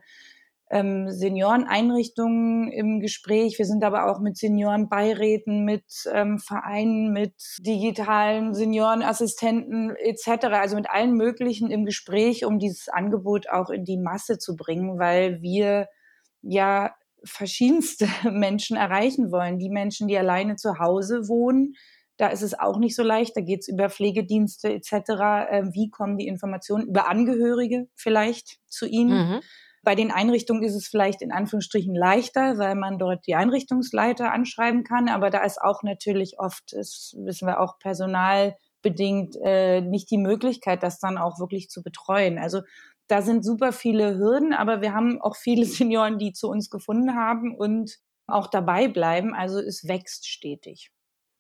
ähm, 0.71 1.11
Senioreneinrichtungen 1.11 2.71
im 2.71 3.01
Gespräch. 3.01 3.59
Wir 3.59 3.65
sind 3.65 3.85
aber 3.85 4.11
auch 4.11 4.21
mit 4.21 4.37
Seniorenbeiräten, 4.37 5.65
mit 5.65 5.85
ähm, 6.13 6.39
Vereinen, 6.39 7.13
mit 7.13 7.35
digitalen 7.61 8.55
Seniorenassistenten 8.55 9.97
etc., 9.97 10.47
also 10.53 10.77
mit 10.77 10.91
allen 10.91 11.15
möglichen 11.15 11.71
im 11.71 11.85
Gespräch, 11.85 12.45
um 12.45 12.59
dieses 12.59 12.89
Angebot 12.89 13.49
auch 13.49 13.71
in 13.71 13.85
die 13.85 13.99
Masse 13.99 14.39
zu 14.39 14.57
bringen, 14.57 14.99
weil 14.99 15.41
wir 15.41 15.89
ja 16.43 16.95
verschiedenste 17.25 18.07
Menschen 18.31 18.77
erreichen 18.77 19.33
wollen. 19.33 19.59
Die 19.59 19.71
Menschen, 19.71 20.07
die 20.09 20.19
alleine 20.19 20.57
zu 20.57 20.79
Hause 20.79 21.29
wohnen, 21.29 21.75
da 22.19 22.29
ist 22.29 22.43
es 22.43 22.59
auch 22.59 22.79
nicht 22.79 22.97
so 22.97 23.03
leicht. 23.03 23.37
Da 23.37 23.41
geht 23.41 23.61
es 23.61 23.69
über 23.69 23.89
Pflegedienste 23.89 24.73
etc. 24.73 24.93
Äh, 24.93 25.63
wie 25.73 25.89
kommen 25.89 26.19
die 26.19 26.27
Informationen 26.27 26.89
über 26.89 27.09
Angehörige 27.09 27.89
vielleicht 27.95 28.59
zu 28.67 28.87
ihnen? 28.87 29.31
Mhm 29.31 29.41
Bei 29.83 29.95
den 29.95 30.11
Einrichtungen 30.11 30.63
ist 30.63 30.75
es 30.75 30.89
vielleicht 30.89 31.23
in 31.23 31.33
Anführungsstrichen 31.33 31.95
leichter, 31.95 32.59
weil 32.59 32.75
man 32.75 32.99
dort 32.99 33.27
die 33.27 33.35
Einrichtungsleiter 33.35 34.33
anschreiben 34.33 34.85
kann. 34.85 35.09
Aber 35.09 35.31
da 35.31 35.45
ist 35.45 35.61
auch 35.61 35.83
natürlich 35.83 36.39
oft, 36.39 36.73
das 36.73 37.15
wissen 37.19 37.47
wir 37.47 37.61
auch, 37.61 37.79
personalbedingt 37.79 39.37
äh, 39.43 39.81
nicht 39.81 40.11
die 40.11 40.19
Möglichkeit, 40.19 40.83
das 40.83 40.99
dann 40.99 41.19
auch 41.19 41.39
wirklich 41.39 41.71
zu 41.71 41.83
betreuen. 41.83 42.39
Also 42.39 42.63
da 43.09 43.23
sind 43.23 43.45
super 43.45 43.73
viele 43.73 44.19
Hürden, 44.19 44.53
aber 44.53 44.83
wir 44.83 44.93
haben 44.93 45.21
auch 45.21 45.37
viele 45.37 45.65
Senioren, 45.67 46.19
die 46.19 46.33
zu 46.33 46.49
uns 46.49 46.71
gefunden 46.71 47.15
haben 47.15 47.55
und 47.57 47.99
auch 48.27 48.47
dabei 48.49 48.89
bleiben. 48.89 49.35
Also 49.35 49.59
es 49.59 49.89
wächst 49.89 50.29
stetig. 50.29 50.91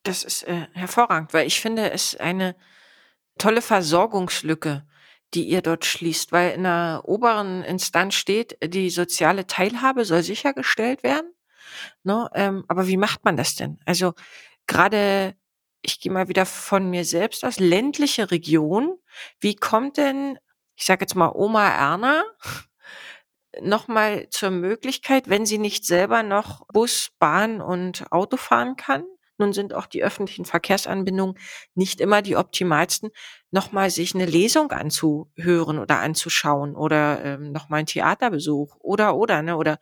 Das 0.04 0.24
ist 0.24 0.44
äh, 0.44 0.66
hervorragend, 0.72 1.34
weil 1.34 1.46
ich 1.46 1.60
finde 1.60 1.90
es 1.90 2.16
eine 2.16 2.56
tolle 3.36 3.62
Versorgungslücke, 3.62 4.86
die 5.34 5.44
ihr 5.44 5.62
dort 5.62 5.84
schließt, 5.84 6.32
weil 6.32 6.52
in 6.52 6.62
der 6.64 7.02
oberen 7.04 7.62
Instanz 7.62 8.14
steht, 8.14 8.56
die 8.64 8.90
soziale 8.90 9.46
Teilhabe 9.46 10.04
soll 10.04 10.22
sichergestellt 10.22 11.02
werden. 11.02 11.32
Ne? 12.02 12.28
Ähm, 12.34 12.64
aber 12.68 12.86
wie 12.86 12.96
macht 12.96 13.24
man 13.24 13.36
das 13.36 13.54
denn? 13.54 13.78
Also 13.84 14.14
gerade, 14.66 15.34
ich 15.82 16.00
gehe 16.00 16.12
mal 16.12 16.28
wieder 16.28 16.46
von 16.46 16.88
mir 16.88 17.04
selbst 17.04 17.44
aus, 17.44 17.60
ländliche 17.60 18.30
Region, 18.30 18.98
wie 19.40 19.54
kommt 19.54 19.98
denn, 19.98 20.38
ich 20.76 20.84
sage 20.84 21.02
jetzt 21.02 21.14
mal 21.14 21.32
Oma 21.34 21.68
Erna, 21.68 22.24
nochmal 23.60 24.28
zur 24.30 24.50
Möglichkeit, 24.50 25.28
wenn 25.28 25.44
sie 25.44 25.58
nicht 25.58 25.84
selber 25.84 26.22
noch 26.22 26.66
Bus, 26.68 27.10
Bahn 27.18 27.60
und 27.60 28.10
Auto 28.12 28.36
fahren 28.36 28.76
kann, 28.76 29.04
nun 29.38 29.52
sind 29.52 29.74
auch 29.74 29.86
die 29.86 30.02
öffentlichen 30.02 30.44
Verkehrsanbindungen 30.44 31.38
nicht 31.74 32.00
immer 32.00 32.22
die 32.22 32.36
optimalsten, 32.36 33.10
nochmal 33.50 33.90
sich 33.90 34.14
eine 34.14 34.26
Lesung 34.26 34.72
anzuhören 34.72 35.78
oder 35.78 36.00
anzuschauen 36.00 36.76
oder 36.76 37.24
ähm, 37.24 37.52
nochmal 37.52 37.80
ein 37.80 37.86
Theaterbesuch 37.86 38.76
oder 38.80 39.16
oder, 39.16 39.42
ne? 39.42 39.56
Oder 39.56 39.78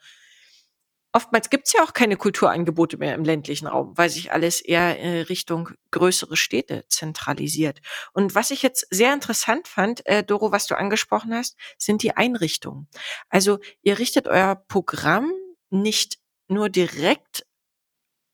oftmals 1.17 1.49
gibt's 1.49 1.73
ja 1.73 1.83
auch 1.83 1.95
keine 1.95 2.17
Kulturangebote 2.19 2.99
mehr 2.99 3.15
im 3.15 3.25
ländlichen 3.25 3.67
Raum, 3.67 3.97
weil 3.97 4.11
sich 4.11 4.33
alles 4.33 4.61
eher 4.61 5.01
äh, 5.01 5.21
Richtung 5.23 5.71
größere 5.91 6.37
Städte 6.37 6.85
zentralisiert. 6.89 7.81
Und 8.13 8.35
was 8.35 8.51
ich 8.51 8.63
jetzt 8.63 8.87
sehr 8.91 9.15
interessant 9.15 9.67
fand, 9.67 10.05
äh, 10.07 10.23
Doro, 10.23 10.53
was 10.53 10.67
du 10.67 10.77
angesprochen 10.77 11.35
hast, 11.35 11.57
sind 11.79 12.03
die 12.03 12.15
Einrichtungen. 12.17 12.87
Also 13.31 13.59
ihr 13.83 13.99
richtet 13.99 14.29
euer 14.29 14.57
Programm 14.69 15.33
nicht 15.71 16.19
nur 16.49 16.69
direkt 16.69 17.46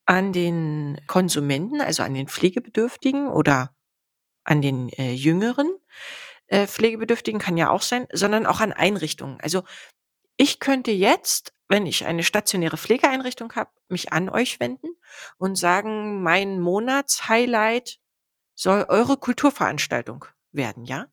an 0.07 0.33
den 0.33 1.01
Konsumenten, 1.07 1.81
also 1.81 2.03
an 2.03 2.15
den 2.15 2.29
Pflegebedürftigen 2.29 3.29
oder 3.29 3.75
an 4.45 4.61
den 4.61 4.89
äh, 4.91 5.13
jüngeren 5.13 5.71
äh, 6.47 6.67
Pflegebedürftigen 6.67 7.41
kann 7.41 7.57
ja 7.57 7.71
auch 7.71 7.83
sein, 7.83 8.07
sondern 8.13 8.47
auch 8.47 8.61
an 8.61 8.73
Einrichtungen. 8.73 9.39
Also 9.41 9.63
ich 10.37 10.61
könnte 10.61 10.91
jetzt, 10.91 11.55
wenn 11.69 11.87
ich 11.87 12.05
eine 12.05 12.25
stationäre 12.25 12.77
Pflegeeinrichtung 12.77 13.53
habe, 13.55 13.71
mich 13.89 14.13
an 14.13 14.29
euch 14.29 14.61
wenden 14.61 14.89
und 15.39 15.57
sagen, 15.57 16.23
mein 16.23 16.61
Monatshighlight 16.61 17.99
soll 18.55 18.85
eure 18.89 19.17
Kulturveranstaltung 19.17 20.27
werden, 20.51 20.85
ja? 20.85 21.07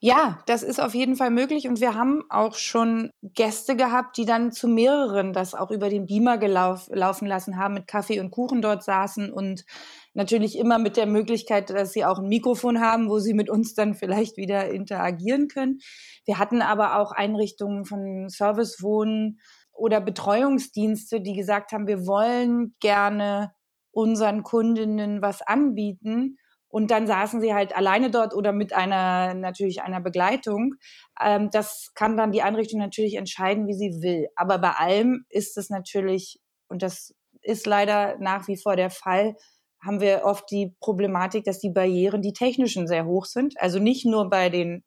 Ja, 0.00 0.40
das 0.46 0.62
ist 0.62 0.80
auf 0.80 0.94
jeden 0.94 1.16
Fall 1.16 1.30
möglich 1.30 1.68
und 1.68 1.80
wir 1.80 1.94
haben 1.94 2.22
auch 2.28 2.54
schon 2.54 3.10
Gäste 3.22 3.76
gehabt, 3.76 4.18
die 4.18 4.26
dann 4.26 4.52
zu 4.52 4.68
mehreren 4.68 5.32
das 5.32 5.54
auch 5.54 5.70
über 5.70 5.88
den 5.88 6.06
Beamer 6.06 6.36
gelauf, 6.36 6.88
laufen 6.92 7.26
lassen 7.26 7.56
haben, 7.56 7.74
mit 7.74 7.86
Kaffee 7.86 8.20
und 8.20 8.30
Kuchen 8.30 8.60
dort 8.60 8.84
saßen 8.84 9.32
und 9.32 9.64
natürlich 10.12 10.58
immer 10.58 10.78
mit 10.78 10.96
der 10.98 11.06
Möglichkeit, 11.06 11.70
dass 11.70 11.92
sie 11.92 12.04
auch 12.04 12.18
ein 12.18 12.28
Mikrofon 12.28 12.80
haben, 12.80 13.08
wo 13.08 13.18
sie 13.20 13.32
mit 13.32 13.48
uns 13.48 13.74
dann 13.74 13.94
vielleicht 13.94 14.36
wieder 14.36 14.68
interagieren 14.68 15.48
können. 15.48 15.78
Wir 16.26 16.38
hatten 16.38 16.60
aber 16.60 16.98
auch 17.00 17.12
Einrichtungen 17.12 17.86
von 17.86 18.28
Servicewohnen 18.28 19.40
oder 19.72 20.00
Betreuungsdienste, 20.00 21.20
die 21.22 21.34
gesagt 21.34 21.72
haben, 21.72 21.86
wir 21.86 22.06
wollen 22.06 22.74
gerne 22.80 23.52
unseren 23.92 24.42
Kundinnen 24.42 25.22
was 25.22 25.40
anbieten 25.40 26.36
und 26.68 26.90
dann 26.90 27.06
saßen 27.06 27.40
sie 27.40 27.54
halt 27.54 27.76
alleine 27.76 28.10
dort 28.10 28.34
oder 28.34 28.52
mit 28.52 28.72
einer, 28.72 29.34
natürlich 29.34 29.82
einer 29.82 30.00
Begleitung. 30.00 30.74
Ähm, 31.20 31.50
das 31.50 31.92
kann 31.94 32.16
dann 32.16 32.32
die 32.32 32.42
Einrichtung 32.42 32.80
natürlich 32.80 33.14
entscheiden, 33.14 33.66
wie 33.66 33.74
sie 33.74 34.02
will. 34.02 34.28
Aber 34.36 34.58
bei 34.58 34.72
allem 34.72 35.24
ist 35.28 35.56
es 35.56 35.70
natürlich, 35.70 36.40
und 36.68 36.82
das 36.82 37.14
ist 37.42 37.66
leider 37.66 38.16
nach 38.18 38.48
wie 38.48 38.56
vor 38.56 38.76
der 38.76 38.90
Fall, 38.90 39.36
haben 39.84 40.00
wir 40.00 40.22
oft 40.24 40.50
die 40.50 40.74
Problematik, 40.80 41.44
dass 41.44 41.60
die 41.60 41.70
Barrieren, 41.70 42.22
die 42.22 42.32
technischen, 42.32 42.88
sehr 42.88 43.06
hoch 43.06 43.24
sind. 43.26 43.54
Also 43.60 43.78
nicht 43.78 44.04
nur 44.04 44.28
bei 44.28 44.48
den 44.48 44.82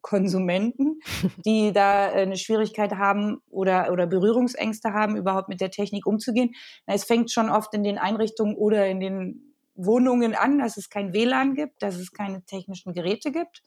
Konsumenten, 0.00 0.98
die 1.46 1.72
da 1.72 2.08
äh, 2.08 2.22
eine 2.22 2.36
Schwierigkeit 2.36 2.92
haben 2.92 3.38
oder, 3.48 3.92
oder 3.92 4.06
Berührungsängste 4.06 4.92
haben, 4.92 5.16
überhaupt 5.16 5.48
mit 5.48 5.60
der 5.60 5.70
Technik 5.70 6.06
umzugehen. 6.06 6.54
Es 6.86 7.04
fängt 7.04 7.30
schon 7.30 7.50
oft 7.50 7.72
in 7.74 7.84
den 7.84 7.98
Einrichtungen 7.98 8.56
oder 8.56 8.86
in 8.88 9.00
den 9.00 9.51
Wohnungen 9.74 10.34
an, 10.34 10.58
dass 10.58 10.76
es 10.76 10.88
kein 10.88 11.12
WLAN 11.12 11.54
gibt, 11.54 11.82
dass 11.82 11.96
es 11.96 12.12
keine 12.12 12.44
technischen 12.44 12.92
Geräte 12.92 13.32
gibt. 13.32 13.62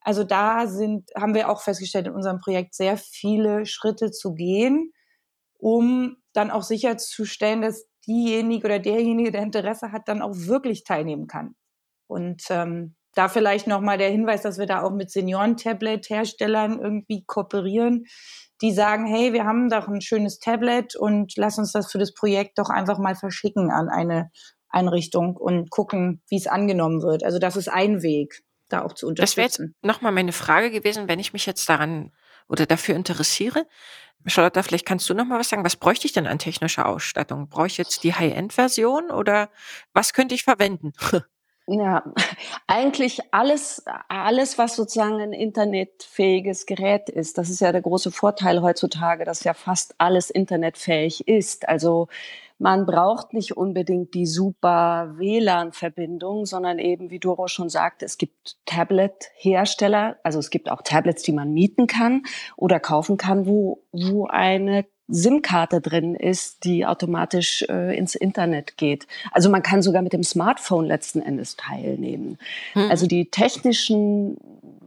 Also 0.00 0.24
da 0.24 0.66
sind, 0.66 1.10
haben 1.16 1.34
wir 1.34 1.48
auch 1.48 1.62
festgestellt 1.62 2.06
in 2.06 2.14
unserem 2.14 2.38
Projekt 2.38 2.74
sehr 2.74 2.96
viele 2.98 3.64
Schritte 3.64 4.10
zu 4.10 4.34
gehen, 4.34 4.92
um 5.58 6.16
dann 6.34 6.50
auch 6.50 6.62
sicherzustellen, 6.62 7.62
dass 7.62 7.86
diejenige 8.06 8.66
oder 8.66 8.78
derjenige, 8.78 9.30
der 9.30 9.42
Interesse 9.42 9.92
hat, 9.92 10.08
dann 10.08 10.20
auch 10.20 10.34
wirklich 10.34 10.84
teilnehmen 10.84 11.26
kann. 11.26 11.54
Und 12.06 12.42
ähm, 12.50 12.96
da 13.14 13.28
vielleicht 13.28 13.66
nochmal 13.66 13.96
der 13.96 14.10
Hinweis, 14.10 14.42
dass 14.42 14.58
wir 14.58 14.66
da 14.66 14.82
auch 14.82 14.90
mit 14.90 15.10
Senioren-Tablet-Herstellern 15.10 16.80
irgendwie 16.80 17.24
kooperieren, 17.24 18.04
die 18.60 18.72
sagen, 18.72 19.06
hey, 19.06 19.32
wir 19.32 19.44
haben 19.44 19.68
doch 19.68 19.88
ein 19.88 20.00
schönes 20.00 20.38
Tablet 20.38 20.96
und 20.96 21.32
lass 21.36 21.58
uns 21.58 21.72
das 21.72 21.90
für 21.90 21.98
das 21.98 22.12
Projekt 22.12 22.58
doch 22.58 22.70
einfach 22.70 22.98
mal 22.98 23.14
verschicken 23.14 23.70
an 23.70 23.88
eine 23.88 24.30
Einrichtung 24.74 25.36
und 25.36 25.70
gucken, 25.70 26.20
wie 26.28 26.36
es 26.36 26.46
angenommen 26.46 27.02
wird. 27.02 27.24
Also 27.24 27.38
das 27.38 27.56
ist 27.56 27.68
ein 27.68 28.02
Weg, 28.02 28.42
da 28.68 28.82
auch 28.82 28.92
zu 28.92 29.06
unterstützen. 29.06 29.42
Das 29.42 29.58
wäre 29.58 29.68
jetzt 29.68 29.74
nochmal 29.82 30.12
meine 30.12 30.32
Frage 30.32 30.70
gewesen, 30.70 31.08
wenn 31.08 31.20
ich 31.20 31.32
mich 31.32 31.46
jetzt 31.46 31.68
daran 31.68 32.12
oder 32.48 32.66
dafür 32.66 32.96
interessiere. 32.96 33.66
Charlotte, 34.26 34.62
vielleicht 34.62 34.86
kannst 34.86 35.08
du 35.08 35.14
noch 35.14 35.26
mal 35.26 35.38
was 35.38 35.48
sagen. 35.48 35.64
Was 35.64 35.76
bräuchte 35.76 36.06
ich 36.06 36.12
denn 36.12 36.26
an 36.26 36.38
technischer 36.38 36.86
Ausstattung? 36.86 37.48
Brauche 37.48 37.66
ich 37.66 37.76
jetzt 37.76 38.04
die 38.04 38.14
High-End-Version 38.14 39.10
oder 39.10 39.50
was 39.92 40.12
könnte 40.12 40.34
ich 40.34 40.44
verwenden? 40.44 40.92
Ja, 41.66 42.04
eigentlich 42.66 43.20
alles, 43.30 43.82
alles, 44.08 44.58
was 44.58 44.76
sozusagen 44.76 45.18
ein 45.22 45.32
internetfähiges 45.32 46.66
Gerät 46.66 47.08
ist. 47.08 47.38
Das 47.38 47.48
ist 47.48 47.60
ja 47.60 47.72
der 47.72 47.80
große 47.80 48.12
Vorteil 48.12 48.60
heutzutage, 48.60 49.24
dass 49.24 49.44
ja 49.44 49.54
fast 49.54 49.94
alles 49.96 50.28
internetfähig 50.28 51.26
ist. 51.26 51.66
Also 51.66 52.08
man 52.58 52.86
braucht 52.86 53.32
nicht 53.32 53.56
unbedingt 53.56 54.14
die 54.14 54.26
super 54.26 55.14
WLAN-Verbindung, 55.16 56.46
sondern 56.46 56.78
eben, 56.78 57.10
wie 57.10 57.18
Doro 57.18 57.48
schon 57.48 57.68
sagte, 57.68 58.04
es 58.04 58.16
gibt 58.18 58.56
Tablet-Hersteller, 58.66 60.18
also 60.22 60.38
es 60.38 60.50
gibt 60.50 60.70
auch 60.70 60.82
Tablets, 60.82 61.22
die 61.22 61.32
man 61.32 61.52
mieten 61.52 61.86
kann 61.86 62.22
oder 62.56 62.80
kaufen 62.80 63.16
kann, 63.16 63.46
wo, 63.46 63.84
wo 63.92 64.26
eine 64.26 64.86
SIM-Karte 65.08 65.80
drin 65.80 66.14
ist, 66.14 66.64
die 66.64 66.86
automatisch 66.86 67.62
äh, 67.68 67.96
ins 67.96 68.14
Internet 68.14 68.76
geht. 68.76 69.06
Also 69.32 69.50
man 69.50 69.62
kann 69.62 69.82
sogar 69.82 70.02
mit 70.02 70.12
dem 70.12 70.22
Smartphone 70.22 70.86
letzten 70.86 71.20
Endes 71.20 71.56
teilnehmen. 71.56 72.38
Mhm. 72.74 72.90
Also 72.90 73.06
die 73.06 73.30
technischen 73.30 74.38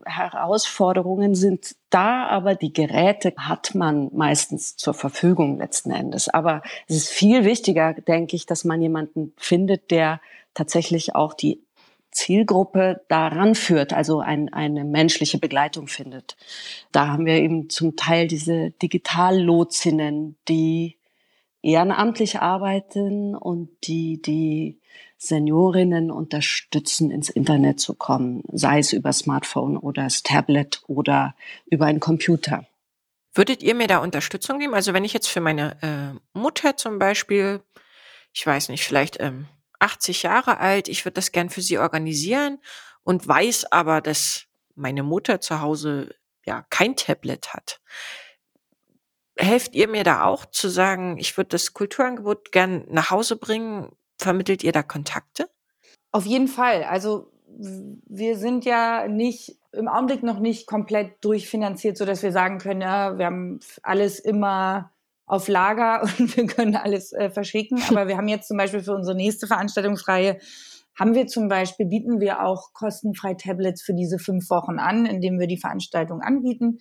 Herausforderungen 0.06 1.36
sind 1.36 1.76
da, 1.90 2.26
aber 2.28 2.56
die 2.56 2.74
Geräte 2.74 3.34
hat 3.38 3.76
man 3.76 4.10
meistens 4.14 4.76
zur 4.76 4.94
Verfügung 4.94 5.60
letzten 5.60 5.92
Endes. 5.92 6.30
Aber 6.30 6.62
es 6.88 6.96
ist 6.96 7.10
viel 7.10 7.46
wichtiger, 7.46 7.94
denke 7.94 8.36
ich, 8.36 8.46
dass 8.46 8.64
man 8.64 8.82
jemanden 8.82 9.34
findet, 9.38 9.92
der 9.92 10.20
tatsächlich 10.54 11.14
auch 11.14 11.34
die 11.34 11.62
Zielgruppe 12.18 13.06
daran 13.10 13.54
führt, 13.54 13.94
also 13.94 14.20
ein, 14.20 14.52
eine 14.52 14.84
menschliche 14.84 15.38
Begleitung 15.38 15.88
findet. 15.88 16.36
Da 16.92 17.08
haben 17.08 17.28
wir 17.28 17.36
eben 17.36 17.70
zum 17.70 17.96
Teil 17.96 18.28
diese 18.28 18.72
Digitallotsinnen, 18.72 20.36
die 20.48 20.98
ehrenamtlich 21.62 22.40
arbeiten 22.40 23.36
und 23.36 23.70
die 23.84 24.20
die 24.22 24.80
Seniorinnen 25.18 26.10
unterstützen, 26.12 27.12
ins 27.12 27.30
Internet 27.30 27.80
zu 27.80 27.94
kommen, 27.94 28.44
sei 28.52 28.80
es 28.80 28.94
über 28.94 29.14
Smartphone 29.14 29.78
oder 29.78 30.04
das 30.04 30.24
Tablet 30.24 30.82
oder 30.88 31.36
über 31.66 31.86
einen 31.86 32.00
Computer. 32.00 32.66
Würdet 33.34 33.62
ihr 33.62 33.76
mir 33.76 33.88
da 33.88 34.00
Unterstützung 34.00 34.58
geben? 34.58 34.74
Also 34.74 34.94
wenn 34.94 35.06
ich 35.06 35.14
jetzt 35.14 35.28
für 35.28 35.42
meine 35.42 35.78
äh, 35.82 36.38
Mutter 36.38 36.78
zum 36.78 36.98
Beispiel, 36.98 37.62
ich 38.34 38.46
weiß 38.46 38.70
nicht, 38.70 38.84
vielleicht 38.84 39.20
ähm, 39.20 39.48
80 39.80 40.24
Jahre 40.24 40.60
alt, 40.60 40.88
ich 40.88 41.06
würde 41.06 41.16
das 41.16 41.32
gern 41.32 41.50
für 41.50 41.62
sie 41.62 41.78
organisieren 41.78 42.60
und 43.04 43.28
weiß 43.28 43.72
aber, 43.72 44.02
dass 44.02 44.46
meine 44.76 45.04
Mutter 45.04 45.42
zu 45.42 45.62
Hause 45.62 46.16
ja 46.46 46.66
kein 46.70 46.96
Tablet 46.96 47.54
hat. 47.54 47.82
Helft 49.38 49.76
ihr 49.76 49.88
mir 49.88 50.04
da 50.04 50.24
auch 50.24 50.46
zu 50.46 50.68
sagen, 50.70 51.18
ich 51.18 51.38
würde 51.38 51.50
das 51.50 51.74
Kulturangebot 51.74 52.52
gern 52.52 52.86
nach 52.90 53.12
Hause 53.12 53.36
bringen? 53.36 53.96
Vermittelt 54.18 54.64
ihr 54.64 54.72
da 54.72 54.82
Kontakte? 54.82 55.50
Auf 56.12 56.26
jeden 56.26 56.48
Fall. 56.48 56.84
Also 56.84 57.32
wir 57.50 58.38
sind 58.38 58.66
ja 58.66 59.08
nicht 59.08 59.58
im 59.72 59.88
Augenblick 59.88 60.24
noch 60.24 60.40
nicht 60.40 60.68
komplett 60.68 61.24
durchfinanziert, 61.24 61.98
so 61.98 62.06
dass 62.06 62.24
wir 62.24 62.32
sagen 62.32 62.58
können, 62.58 62.82
ja, 62.82 63.18
wir 63.18 63.26
haben 63.26 63.60
alles 63.84 64.20
immer 64.20 64.92
auf 65.28 65.48
Lager 65.48 66.02
und 66.20 66.36
wir 66.36 66.48
können 66.48 66.76
alles 66.76 67.14
äh, 67.14 67.30
verschicken. 67.30 67.80
Aber 67.90 68.08
wir 68.08 68.18
haben 68.18 68.28
jetzt 68.28 68.48
zum 68.48 68.58
Beispiel 68.58 68.82
für 68.82 68.96
unsere 68.96 69.16
nächste 69.16 69.46
Veranstaltungsreihe 69.46 70.40
haben 70.98 71.14
wir 71.14 71.28
zum 71.28 71.48
Beispiel, 71.48 71.86
bieten 71.86 72.20
wir 72.20 72.44
auch 72.44 72.74
kostenfrei 72.74 73.36
Tablets 73.36 73.84
für 73.84 73.94
diese 73.94 74.18
fünf 74.18 74.50
Wochen 74.50 74.80
an, 74.80 75.06
indem 75.06 75.40
wir 75.40 75.46
die 75.46 75.60
Veranstaltung 75.60 76.22
anbieten. 76.22 76.80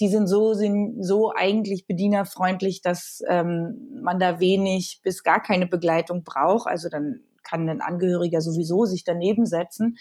Die 0.00 0.08
sind 0.08 0.26
so, 0.26 0.52
sind 0.52 1.02
so 1.02 1.32
eigentlich 1.34 1.86
bedienerfreundlich, 1.86 2.82
dass 2.82 3.22
ähm, 3.26 4.00
man 4.02 4.18
da 4.18 4.38
wenig 4.38 5.00
bis 5.02 5.22
gar 5.22 5.40
keine 5.42 5.66
Begleitung 5.66 6.24
braucht. 6.24 6.68
Also 6.68 6.90
dann 6.90 7.20
kann 7.42 7.68
ein 7.68 7.80
Angehöriger 7.80 8.42
sowieso 8.42 8.84
sich 8.84 9.04
daneben 9.04 9.46
setzen. 9.46 9.96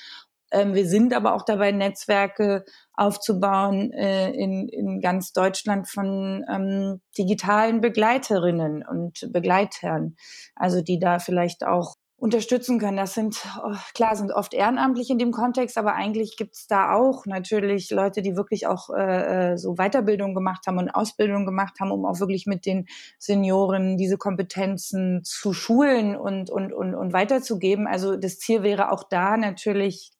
Ähm, 0.53 0.74
wir 0.75 0.88
sind 0.88 1.13
aber 1.13 1.33
auch 1.33 1.43
dabei, 1.43 1.72
Netzwerke 1.72 2.63
aufzubauen 2.93 3.91
äh, 3.91 4.31
in, 4.31 4.69
in 4.69 5.01
ganz 5.01 5.33
Deutschland 5.33 5.89
von 5.89 6.45
ähm, 6.50 7.01
digitalen 7.17 7.81
Begleiterinnen 7.81 8.86
und 8.88 9.27
Begleitern, 9.33 10.15
also 10.55 10.81
die 10.81 11.00
da 11.00 11.19
vielleicht 11.19 11.65
auch 11.65 11.95
unterstützen 12.24 12.79
können. 12.79 12.95
Das 12.95 13.15
sind, 13.15 13.43
oh, 13.62 13.75
klar, 13.93 14.15
sind 14.15 14.31
oft 14.31 14.53
ehrenamtlich 14.53 15.10
in 15.10 15.17
dem 15.17 15.31
Kontext, 15.31 15.77
aber 15.77 15.95
eigentlich 15.95 16.38
gibt's 16.38 16.67
da 16.67 16.93
auch 16.93 17.25
natürlich 17.25 17.89
Leute, 17.89 18.22
die 18.22 18.38
wirklich 18.38 18.65
auch 18.65 18.89
äh, 18.91 19.51
äh 19.51 19.57
so 19.57 19.75
Weiterbildung 19.75 20.33
gemacht 20.33 20.65
haben 20.65 20.77
und 20.77 20.89
Ausbildung 20.89 21.45
gemacht 21.45 21.81
haben, 21.81 21.91
um 21.91 22.05
auch 22.05 22.22
wirklich 22.22 22.45
mit 22.45 22.65
den 22.65 22.86
Senioren 23.19 23.98
diese 23.98 24.17
Kompetenzen 24.17 25.22
zu 25.25 25.51
schulen 25.51 26.15
und, 26.15 26.50
und, 26.50 26.72
und, 26.72 26.95
und 26.95 27.12
weiterzugeben. 27.12 27.88
Also 27.88 28.15
das 28.15 28.38
Ziel 28.38 28.63
wäre 28.63 28.93
auch 28.93 29.03
da 29.03 29.36
natürlich 29.36 30.13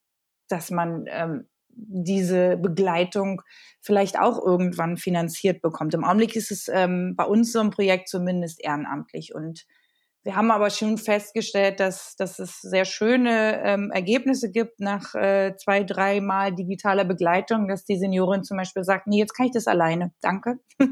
dass 0.54 0.70
man 0.72 1.06
ähm, 1.10 1.48
diese 1.76 2.58
Begleitung 2.58 3.42
vielleicht 3.82 4.20
auch 4.20 4.40
irgendwann 4.40 4.98
finanziert 4.98 5.62
bekommt. 5.62 5.94
Im 5.94 6.04
Augenblick 6.04 6.36
ist 6.36 6.52
es 6.52 6.70
ähm, 6.72 7.16
bei 7.16 7.26
uns 7.26 7.52
so 7.52 7.60
ein 7.60 7.72
Projekt 7.72 8.08
zumindest 8.08 8.64
ehrenamtlich 8.64 9.34
und 9.34 9.66
wir 10.24 10.38
haben 10.38 10.52
aber 10.52 10.70
schon 10.70 10.98
festgestellt, 10.98 11.82
dass, 11.82 12.16
dass 12.16 12.40
es 12.40 12.62
sehr 12.62 12.86
schöne 12.86 13.62
ähm, 13.64 13.92
Ergebnisse 13.92 14.52
gibt 14.52 14.80
nach 14.80 15.14
äh, 15.16 15.56
zwei, 15.58 15.84
drei 15.84 16.22
Mal 16.22 16.56
digitaler 16.56 17.04
Begleitung, 17.04 17.68
dass 17.68 17.84
die 17.84 17.98
Seniorin 17.98 18.44
zum 18.44 18.56
Beispiel 18.58 18.86
sagt, 18.86 19.08
nee, 19.08 19.20
jetzt 19.20 19.34
kann 19.34 19.48
ich 19.48 19.52
das 19.52 19.68
alleine. 19.68 20.14
Danke. 20.22 20.60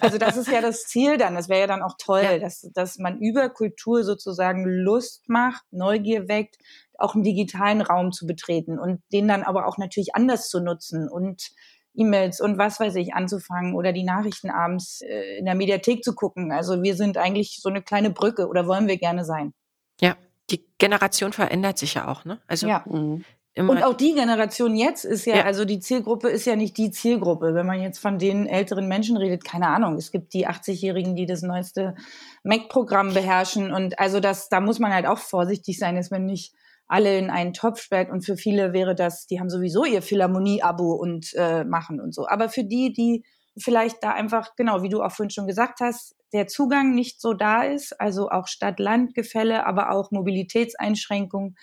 also 0.00 0.18
das 0.18 0.36
ist 0.36 0.48
ja 0.48 0.60
das 0.60 0.84
Ziel 0.84 1.16
dann. 1.16 1.34
Das 1.34 1.48
wäre 1.48 1.62
ja 1.62 1.66
dann 1.66 1.82
auch 1.82 1.96
toll, 1.98 2.22
ja. 2.22 2.38
dass, 2.38 2.60
dass 2.74 2.98
man 2.98 3.18
über 3.18 3.48
Kultur 3.48 4.04
sozusagen 4.04 4.64
Lust 4.64 5.28
macht, 5.28 5.64
Neugier 5.72 6.28
weckt, 6.28 6.56
auch 6.96 7.14
einen 7.14 7.24
digitalen 7.24 7.80
Raum 7.80 8.12
zu 8.12 8.24
betreten 8.24 8.78
und 8.78 9.02
den 9.12 9.26
dann 9.26 9.42
aber 9.42 9.66
auch 9.66 9.78
natürlich 9.78 10.14
anders 10.14 10.48
zu 10.48 10.60
nutzen 10.60 11.08
und 11.08 11.50
E-Mails 11.94 12.40
und 12.40 12.58
was 12.58 12.80
weiß 12.80 12.94
ich 12.96 13.14
anzufangen 13.14 13.74
oder 13.74 13.92
die 13.92 14.04
Nachrichten 14.04 14.50
abends 14.50 15.00
äh, 15.02 15.38
in 15.38 15.44
der 15.44 15.54
Mediathek 15.54 16.02
zu 16.02 16.14
gucken. 16.14 16.52
Also 16.52 16.82
wir 16.82 16.96
sind 16.96 17.16
eigentlich 17.18 17.60
so 17.60 17.68
eine 17.68 17.82
kleine 17.82 18.10
Brücke 18.10 18.48
oder 18.48 18.66
wollen 18.66 18.88
wir 18.88 18.96
gerne 18.96 19.24
sein. 19.24 19.52
Ja, 20.00 20.16
die 20.50 20.64
Generation 20.78 21.32
verändert 21.32 21.78
sich 21.78 21.94
ja 21.94 22.08
auch, 22.08 22.24
ne? 22.24 22.40
Also 22.46 22.66
ja. 22.66 22.84
Mhm. 22.86 23.24
Und 23.56 23.84
auch 23.84 23.94
die 23.94 24.14
Generation 24.14 24.74
jetzt 24.74 25.04
ist 25.04 25.26
ja, 25.26 25.36
ja, 25.36 25.44
also 25.44 25.64
die 25.64 25.78
Zielgruppe 25.78 26.28
ist 26.28 26.44
ja 26.44 26.56
nicht 26.56 26.76
die 26.76 26.90
Zielgruppe. 26.90 27.54
Wenn 27.54 27.66
man 27.66 27.80
jetzt 27.80 28.00
von 28.00 28.18
den 28.18 28.48
älteren 28.48 28.88
Menschen 28.88 29.16
redet, 29.16 29.44
keine 29.44 29.68
Ahnung. 29.68 29.94
Es 29.94 30.10
gibt 30.10 30.34
die 30.34 30.48
80-Jährigen, 30.48 31.14
die 31.14 31.24
das 31.24 31.42
neueste 31.42 31.94
Mac-Programm 32.42 33.14
beherrschen. 33.14 33.72
Und 33.72 34.00
also 34.00 34.18
das, 34.18 34.48
da 34.48 34.60
muss 34.60 34.80
man 34.80 34.92
halt 34.92 35.06
auch 35.06 35.18
vorsichtig 35.18 35.78
sein, 35.78 35.94
dass 35.94 36.10
man 36.10 36.26
nicht 36.26 36.52
alle 36.86 37.18
in 37.18 37.30
einen 37.30 37.52
Topf 37.52 37.80
sperrt. 37.80 38.10
Und 38.10 38.24
für 38.24 38.36
viele 38.36 38.72
wäre 38.72 38.94
das, 38.94 39.26
die 39.26 39.40
haben 39.40 39.50
sowieso 39.50 39.84
ihr 39.84 40.02
Philharmonie-Abo 40.02 40.92
und 40.92 41.32
äh, 41.34 41.64
machen 41.64 42.00
und 42.00 42.14
so. 42.14 42.26
Aber 42.28 42.48
für 42.48 42.64
die, 42.64 42.92
die 42.92 43.24
vielleicht 43.56 44.02
da 44.02 44.10
einfach, 44.10 44.56
genau, 44.56 44.82
wie 44.82 44.88
du 44.88 45.02
auch 45.02 45.12
vorhin 45.12 45.30
schon 45.30 45.46
gesagt 45.46 45.80
hast, 45.80 46.16
der 46.32 46.46
Zugang 46.48 46.94
nicht 46.94 47.20
so 47.20 47.32
da 47.32 47.62
ist, 47.62 47.98
also 48.00 48.28
auch 48.28 48.48
Stadt-Land-Gefälle, 48.48 49.66
aber 49.66 49.90
auch 49.90 50.10
Mobilitätseinschränkungen, 50.10 51.56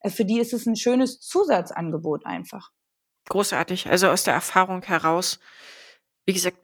äh, 0.00 0.10
für 0.10 0.24
die 0.24 0.38
ist 0.38 0.52
es 0.52 0.66
ein 0.66 0.76
schönes 0.76 1.20
Zusatzangebot 1.20 2.26
einfach. 2.26 2.70
Großartig. 3.28 3.88
Also 3.88 4.08
aus 4.08 4.24
der 4.24 4.34
Erfahrung 4.34 4.82
heraus, 4.82 5.40
wie 6.26 6.32
gesagt, 6.32 6.58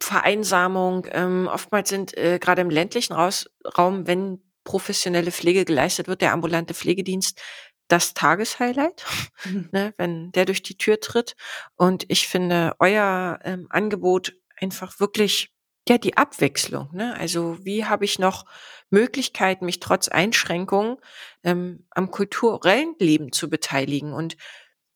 Vereinsamung, 0.00 1.06
ähm, 1.12 1.48
oftmals 1.52 1.88
sind 1.88 2.16
äh, 2.16 2.38
gerade 2.40 2.62
im 2.62 2.70
ländlichen 2.70 3.12
Raus 3.12 3.48
Raum, 3.78 4.06
wenn 4.06 4.42
professionelle 4.64 5.32
Pflege 5.32 5.64
geleistet 5.64 6.08
wird, 6.08 6.22
der 6.22 6.32
ambulante 6.32 6.74
Pflegedienst, 6.74 7.40
das 7.88 8.14
Tageshighlight, 8.14 9.04
mhm. 9.44 9.68
ne, 9.72 9.94
wenn 9.98 10.32
der 10.32 10.46
durch 10.46 10.62
die 10.62 10.78
Tür 10.78 11.00
tritt. 11.00 11.36
Und 11.76 12.04
ich 12.08 12.28
finde 12.28 12.74
euer 12.78 13.38
ähm, 13.44 13.66
Angebot 13.70 14.34
einfach 14.58 14.98
wirklich 15.00 15.52
ja 15.88 15.98
die 15.98 16.16
Abwechslung. 16.16 16.88
Ne? 16.92 17.14
Also 17.18 17.58
wie 17.64 17.84
habe 17.84 18.04
ich 18.04 18.18
noch 18.18 18.44
Möglichkeiten, 18.90 19.66
mich 19.66 19.80
trotz 19.80 20.08
Einschränkungen 20.08 20.96
ähm, 21.42 21.86
am 21.90 22.10
kulturellen 22.10 22.94
Leben 22.98 23.32
zu 23.32 23.50
beteiligen? 23.50 24.12
Und 24.12 24.36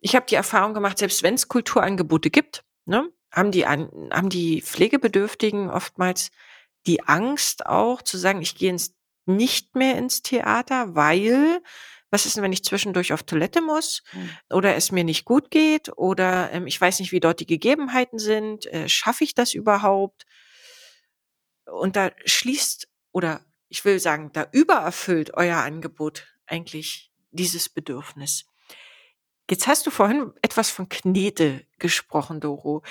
ich 0.00 0.14
habe 0.14 0.26
die 0.26 0.37
Erfahrung 0.37 0.74
gemacht, 0.74 0.98
selbst 0.98 1.22
wenn 1.22 1.35
es 1.35 1.48
Kulturangebote 1.48 2.31
gibt, 2.31 2.64
ne, 2.85 3.11
haben 3.33 3.50
die 3.50 3.66
an, 3.66 3.90
haben 4.12 4.29
die 4.29 4.62
Pflegebedürftigen 4.62 5.68
oftmals 5.68 6.31
die 6.87 7.02
Angst 7.02 7.66
auch 7.66 8.02
zu 8.02 8.16
sagen, 8.16 8.40
ich 8.40 8.55
gehe 8.55 8.70
ins 8.70 8.96
nicht 9.27 9.75
mehr 9.75 9.99
ins 9.99 10.23
Theater, 10.23 10.95
weil 10.95 11.61
was 12.11 12.25
ist 12.25 12.37
denn, 12.37 12.45
wenn 12.45 12.53
ich 12.53 12.65
zwischendurch 12.65 13.12
auf 13.12 13.25
Toilette 13.25 13.61
muss 13.61 14.03
mhm. 14.12 14.31
oder 14.51 14.77
es 14.77 14.93
mir 14.93 15.05
nicht 15.05 15.25
gut 15.25 15.51
geht 15.51 15.91
oder 15.97 16.53
ähm, 16.53 16.67
ich 16.67 16.81
weiß 16.81 17.01
nicht, 17.01 17.12
wie 17.12 17.21
dort 17.21 17.41
die 17.41 17.47
Gegebenheiten 17.47 18.19
sind, 18.19 18.67
äh, 18.67 18.89
schaffe 18.89 19.25
ich 19.25 19.35
das 19.35 19.55
überhaupt? 19.55 20.25
Und 21.65 21.97
da 21.97 22.12
schließt 22.25 22.89
oder 23.12 23.45
ich 23.69 23.85
will 23.85 23.99
sagen, 23.99 24.31
da 24.33 24.47
übererfüllt 24.53 25.35
euer 25.35 25.59
Angebot 25.59 26.27
eigentlich 26.47 27.11
dieses 27.33 27.69
Bedürfnis. 27.69 28.47
Jetzt 29.51 29.67
hast 29.67 29.87
du 29.87 29.91
vorhin 29.91 30.33
etwas 30.43 30.71
von 30.71 30.89
Knete 30.89 31.67
gesprochen, 31.79 32.41
Doro. 32.41 32.83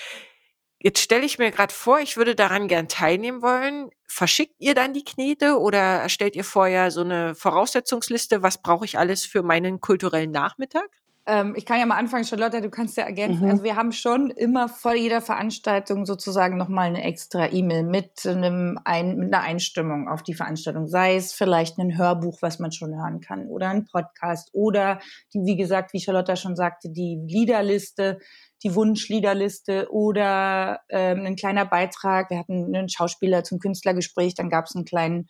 Jetzt 0.85 0.99
stelle 0.99 1.25
ich 1.25 1.39
mir 1.39 1.49
gerade 1.49 1.73
vor, 1.73 1.99
ich 1.99 2.15
würde 2.15 2.35
daran 2.35 2.67
gern 2.67 2.87
teilnehmen 2.87 3.41
wollen. 3.41 3.89
Verschickt 4.07 4.53
ihr 4.59 4.75
dann 4.75 4.93
die 4.93 5.03
Knete 5.03 5.59
oder 5.59 5.79
erstellt 5.79 6.35
ihr 6.35 6.43
vorher 6.43 6.91
so 6.91 7.01
eine 7.01 7.33
Voraussetzungsliste? 7.33 8.43
Was 8.43 8.59
brauche 8.59 8.85
ich 8.85 8.99
alles 8.99 9.25
für 9.25 9.41
meinen 9.41 9.81
kulturellen 9.81 10.29
Nachmittag? 10.29 10.87
Ähm, 11.25 11.55
ich 11.57 11.65
kann 11.65 11.79
ja 11.79 11.87
mal 11.87 11.97
anfangen, 11.97 12.23
Charlotte, 12.23 12.61
du 12.61 12.69
kannst 12.69 12.97
ja 12.97 13.03
ergänzen. 13.03 13.45
Mhm. 13.45 13.49
Also 13.49 13.63
wir 13.63 13.75
haben 13.75 13.93
schon 13.93 14.29
immer 14.29 14.69
vor 14.69 14.93
jeder 14.93 15.21
Veranstaltung 15.21 16.05
sozusagen 16.05 16.55
nochmal 16.55 16.85
eine 16.85 17.03
extra 17.03 17.51
E-Mail 17.51 17.81
mit, 17.81 18.23
einem 18.27 18.79
ein, 18.83 19.17
mit 19.17 19.33
einer 19.33 19.43
Einstimmung 19.43 20.07
auf 20.07 20.21
die 20.21 20.35
Veranstaltung. 20.35 20.85
Sei 20.85 21.15
es 21.15 21.33
vielleicht 21.33 21.79
ein 21.79 21.97
Hörbuch, 21.97 22.43
was 22.43 22.59
man 22.59 22.71
schon 22.71 22.95
hören 22.95 23.21
kann 23.21 23.47
oder 23.47 23.69
ein 23.69 23.87
Podcast 23.87 24.51
oder 24.53 24.99
die, 25.33 25.39
wie 25.45 25.57
gesagt, 25.57 25.93
wie 25.93 25.99
Charlotte 25.99 26.37
schon 26.37 26.55
sagte, 26.55 26.91
die 26.91 27.19
Liederliste 27.25 28.19
die 28.65 28.73
Wunschliederliste 28.73 29.87
oder 29.91 30.81
ähm, 30.89 31.23
ein 31.23 31.35
kleiner 31.35 31.65
Beitrag. 31.65 32.31
Wir 32.31 32.39
hatten 32.39 32.75
einen 32.75 32.89
Schauspieler 32.89 33.43
zum 33.43 33.59
Künstlergespräch, 33.59 34.33
dann 34.33 34.49
gab 34.49 34.65
es 34.65 34.75
einen 34.75 34.85
kleinen 34.85 35.27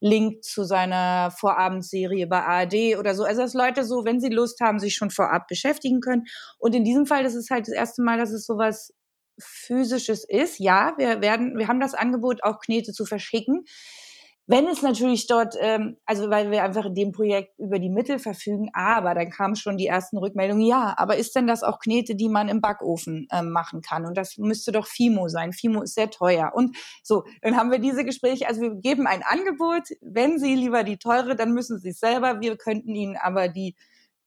Link 0.00 0.42
zu 0.42 0.64
seiner 0.64 1.30
Vorabendserie 1.30 2.26
bei 2.26 2.40
ARD 2.40 2.96
oder 2.98 3.14
so. 3.14 3.24
Also 3.24 3.42
dass 3.42 3.52
Leute 3.52 3.84
so, 3.84 4.06
wenn 4.06 4.20
sie 4.20 4.30
Lust 4.30 4.60
haben, 4.60 4.78
sich 4.78 4.94
schon 4.94 5.10
vorab 5.10 5.48
beschäftigen 5.48 6.00
können. 6.00 6.24
Und 6.56 6.74
in 6.74 6.84
diesem 6.84 7.04
Fall, 7.04 7.24
das 7.24 7.34
ist 7.34 7.50
halt 7.50 7.68
das 7.68 7.74
erste 7.74 8.02
Mal, 8.02 8.16
dass 8.16 8.30
es 8.30 8.46
sowas 8.46 8.94
physisches 9.38 10.24
ist. 10.26 10.58
Ja, 10.58 10.94
wir 10.96 11.20
werden, 11.20 11.58
wir 11.58 11.68
haben 11.68 11.80
das 11.80 11.92
Angebot, 11.92 12.42
auch 12.42 12.58
Knete 12.60 12.92
zu 12.92 13.04
verschicken. 13.04 13.64
Wenn 14.50 14.66
es 14.66 14.80
natürlich 14.80 15.26
dort, 15.26 15.56
ähm, 15.60 15.98
also 16.06 16.30
weil 16.30 16.50
wir 16.50 16.64
einfach 16.64 16.86
in 16.86 16.94
dem 16.94 17.12
Projekt 17.12 17.58
über 17.58 17.78
die 17.78 17.90
Mittel 17.90 18.18
verfügen, 18.18 18.70
aber 18.72 19.14
dann 19.14 19.28
kamen 19.28 19.56
schon 19.56 19.76
die 19.76 19.86
ersten 19.86 20.16
Rückmeldungen, 20.16 20.66
ja, 20.66 20.94
aber 20.96 21.16
ist 21.16 21.36
denn 21.36 21.46
das 21.46 21.62
auch 21.62 21.78
Knete, 21.78 22.16
die 22.16 22.30
man 22.30 22.48
im 22.48 22.62
Backofen 22.62 23.28
ähm, 23.30 23.50
machen 23.50 23.82
kann? 23.82 24.06
Und 24.06 24.16
das 24.16 24.38
müsste 24.38 24.72
doch 24.72 24.86
Fimo 24.86 25.28
sein. 25.28 25.52
Fimo 25.52 25.82
ist 25.82 25.94
sehr 25.94 26.08
teuer. 26.08 26.52
Und 26.54 26.78
so, 27.02 27.24
dann 27.42 27.58
haben 27.58 27.70
wir 27.70 27.78
diese 27.78 28.06
Gespräche, 28.06 28.48
also 28.48 28.62
wir 28.62 28.74
geben 28.76 29.06
ein 29.06 29.22
Angebot, 29.22 29.82
wenn 30.00 30.38
Sie 30.38 30.54
lieber 30.54 30.82
die 30.82 30.96
teure, 30.96 31.36
dann 31.36 31.52
müssen 31.52 31.78
Sie 31.78 31.90
es 31.90 32.00
selber. 32.00 32.40
Wir 32.40 32.56
könnten 32.56 32.94
Ihnen 32.94 33.18
aber 33.18 33.48
die 33.48 33.76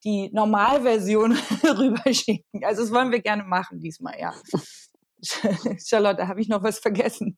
die 0.03 0.31
Normalversion 0.33 1.33
rüberschicken. 1.63 2.63
Also 2.63 2.81
das 2.81 2.91
wollen 2.91 3.11
wir 3.11 3.21
gerne 3.21 3.43
machen 3.43 3.79
diesmal, 3.79 4.19
ja. 4.19 4.33
Charlotte, 5.85 6.27
habe 6.27 6.41
ich 6.41 6.49
noch 6.49 6.63
was 6.63 6.79
vergessen? 6.79 7.37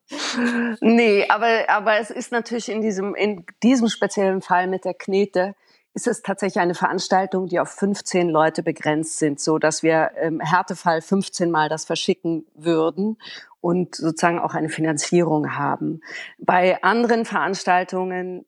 Nee, 0.81 1.27
aber, 1.29 1.69
aber 1.69 1.99
es 1.99 2.09
ist 2.09 2.31
natürlich 2.31 2.69
in 2.69 2.81
diesem, 2.81 3.15
in 3.15 3.45
diesem 3.61 3.89
speziellen 3.89 4.41
Fall 4.41 4.67
mit 4.67 4.85
der 4.85 4.93
Knete, 4.93 5.55
ist 5.93 6.07
es 6.07 6.21
tatsächlich 6.23 6.59
eine 6.59 6.73
Veranstaltung, 6.73 7.47
die 7.47 7.59
auf 7.59 7.69
15 7.69 8.29
Leute 8.29 8.63
begrenzt 8.63 9.19
sind, 9.19 9.39
so 9.39 9.59
dass 9.59 9.83
wir 9.83 10.11
im 10.21 10.39
Härtefall 10.39 11.01
15 11.01 11.51
Mal 11.51 11.69
das 11.69 11.85
verschicken 11.85 12.45
würden 12.55 13.17
und 13.61 13.95
sozusagen 13.95 14.39
auch 14.39 14.55
eine 14.55 14.69
Finanzierung 14.69 15.55
haben. 15.55 16.01
Bei 16.39 16.81
anderen 16.83 17.25
Veranstaltungen 17.25 18.45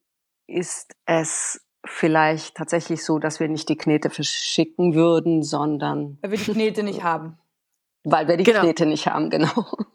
ist 0.47 0.93
es 1.05 1.61
vielleicht 1.85 2.55
tatsächlich 2.55 3.03
so, 3.05 3.19
dass 3.19 3.39
wir 3.39 3.47
nicht 3.47 3.69
die 3.69 3.77
Knete 3.77 4.09
verschicken 4.09 4.95
würden, 4.95 5.43
sondern. 5.43 6.17
Weil 6.21 6.31
wir 6.31 6.37
die 6.39 6.51
Knete 6.51 6.83
nicht 6.83 7.03
haben. 7.03 7.37
Weil 8.05 8.27
wir 8.27 8.37
die 8.37 8.43
genau. 8.43 8.61
Knete 8.61 8.85
nicht 8.85 9.07
haben, 9.07 9.29
genau. 9.29 9.65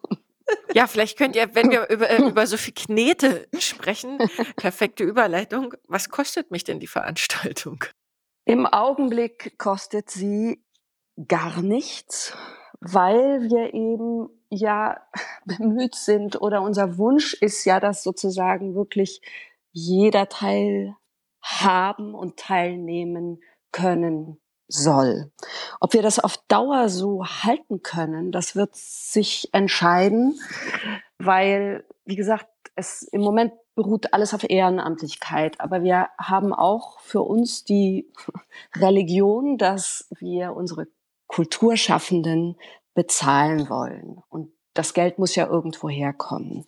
Ja, 0.74 0.86
vielleicht 0.86 1.18
könnt 1.18 1.36
ihr, 1.36 1.54
wenn 1.54 1.70
wir 1.70 1.88
über, 1.90 2.10
äh, 2.10 2.22
über 2.28 2.46
so 2.46 2.56
viel 2.56 2.74
Knete 2.74 3.48
sprechen, 3.58 4.18
perfekte 4.56 5.04
Überleitung, 5.04 5.74
was 5.86 6.08
kostet 6.08 6.50
mich 6.50 6.64
denn 6.64 6.80
die 6.80 6.86
Veranstaltung? 6.86 7.84
Im 8.44 8.66
Augenblick 8.66 9.58
kostet 9.58 10.10
sie 10.10 10.64
gar 11.28 11.62
nichts, 11.62 12.36
weil 12.80 13.42
wir 13.42 13.74
eben 13.74 14.28
ja 14.48 15.00
bemüht 15.44 15.94
sind 15.94 16.40
oder 16.40 16.62
unser 16.62 16.98
Wunsch 16.98 17.34
ist 17.34 17.64
ja, 17.64 17.80
dass 17.80 18.02
sozusagen 18.02 18.74
wirklich 18.74 19.20
jeder 19.72 20.28
Teil 20.28 20.96
haben 21.42 22.14
und 22.14 22.38
teilnehmen 22.38 23.40
können 23.72 24.40
soll. 24.72 25.30
Ob 25.80 25.92
wir 25.92 26.02
das 26.02 26.18
auf 26.18 26.36
Dauer 26.48 26.88
so 26.88 27.24
halten 27.24 27.82
können, 27.82 28.32
das 28.32 28.56
wird 28.56 28.74
sich 28.74 29.48
entscheiden, 29.52 30.38
weil, 31.18 31.84
wie 32.04 32.16
gesagt, 32.16 32.48
es 32.76 33.02
im 33.02 33.20
Moment 33.20 33.52
beruht 33.74 34.12
alles 34.12 34.34
auf 34.34 34.48
Ehrenamtlichkeit. 34.48 35.60
Aber 35.60 35.82
wir 35.82 36.08
haben 36.18 36.52
auch 36.52 37.00
für 37.00 37.22
uns 37.22 37.64
die 37.64 38.12
Religion, 38.76 39.58
dass 39.58 40.08
wir 40.18 40.54
unsere 40.54 40.86
Kulturschaffenden 41.26 42.56
bezahlen 42.94 43.68
wollen. 43.68 44.22
Und 44.28 44.52
das 44.74 44.94
Geld 44.94 45.18
muss 45.18 45.34
ja 45.34 45.46
irgendwo 45.46 45.88
herkommen. 45.88 46.66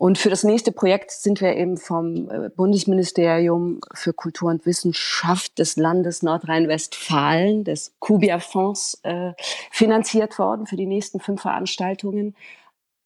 Und 0.00 0.16
für 0.16 0.30
das 0.30 0.44
nächste 0.44 0.72
Projekt 0.72 1.10
sind 1.10 1.42
wir 1.42 1.54
eben 1.54 1.76
vom 1.76 2.30
äh, 2.30 2.48
Bundesministerium 2.48 3.80
für 3.92 4.14
Kultur 4.14 4.48
und 4.48 4.64
Wissenschaft 4.64 5.58
des 5.58 5.76
Landes 5.76 6.22
Nordrhein-Westfalen, 6.22 7.64
des 7.64 7.92
Kubia-Fonds, 7.98 9.00
äh, 9.02 9.34
finanziert 9.70 10.38
worden 10.38 10.64
für 10.64 10.76
die 10.76 10.86
nächsten 10.86 11.20
fünf 11.20 11.42
Veranstaltungen. 11.42 12.34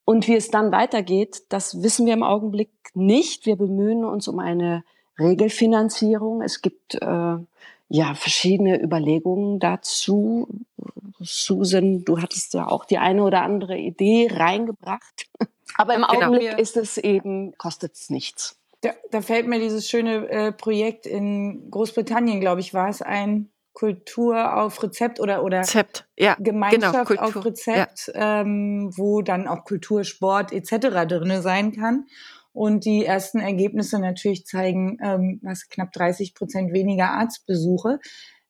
Und 0.05 0.29
wie 0.29 0.37
es 0.37 0.53
dann 0.53 0.71
weitergeht, 0.71 1.43
das 1.49 1.83
wissen 1.83 2.07
wir 2.07 2.13
im 2.13 2.23
Augenblick 2.23 2.71
nicht. 2.95 3.45
Wir 3.45 3.57
bemühen 3.57 4.05
uns 4.05 4.29
um 4.29 4.39
eine 4.39 4.85
Regelfinanzierung. 5.19 6.43
Es 6.43 6.63
gibt 6.63 6.95
äh, 6.95 7.37
ja 7.89 8.15
verschiedene 8.15 8.81
Überlegungen 8.81 9.59
dazu. 9.59 10.47
Susan, 11.19 12.05
du 12.05 12.21
hattest 12.23 12.55
ja 12.55 12.69
auch 12.69 12.85
die 12.85 12.99
eine 12.99 13.25
oder 13.25 13.43
andere 13.43 13.77
Idee 13.77 14.29
reingebracht. 14.31 15.27
Aber 15.77 15.95
im 15.95 16.03
genau. 16.03 16.27
Augenblick 16.27 16.59
ist 16.59 16.77
es 16.77 16.99
eben, 16.99 17.57
kostet 17.59 17.95
es 17.95 18.11
nichts. 18.11 18.59
Da, 18.81 18.91
da, 19.11 19.23
fällt 19.23 19.47
mir 19.47 19.59
dieses 19.59 19.89
schöne 19.89 20.29
äh, 20.29 20.53
Projekt 20.53 21.07
in 21.07 21.71
Großbritannien, 21.71 22.41
glaube 22.41 22.61
ich, 22.61 22.75
war 22.75 22.89
es 22.89 23.01
ein 23.01 23.51
Kultur 23.73 24.57
auf 24.57 24.83
Rezept 24.83 25.21
oder 25.21 25.43
oder 25.43 25.61
Rezept, 25.61 26.07
ja, 26.17 26.35
genau, 26.35 26.51
Gemeinschaft 26.51 27.09
genau, 27.09 27.23
auf 27.23 27.45
Rezept, 27.45 28.13
ja. 28.15 28.41
ähm, 28.41 28.91
wo 28.95 29.21
dann 29.21 29.49
auch 29.49 29.65
Kultur, 29.65 30.05
Sport 30.05 30.53
etc. 30.53 31.07
drinne 31.09 31.43
sein 31.43 31.73
kann. 31.73 32.07
Und 32.53 32.85
die 32.85 33.05
ersten 33.05 33.41
Ergebnisse 33.41 33.99
natürlich 33.99 34.47
zeigen, 34.47 34.99
ähm, 35.03 35.41
was 35.43 35.69
knapp 35.69 35.93
30 35.93 36.35
Prozent 36.35 36.73
weniger 36.73 37.11
Arztbesuche. 37.11 37.99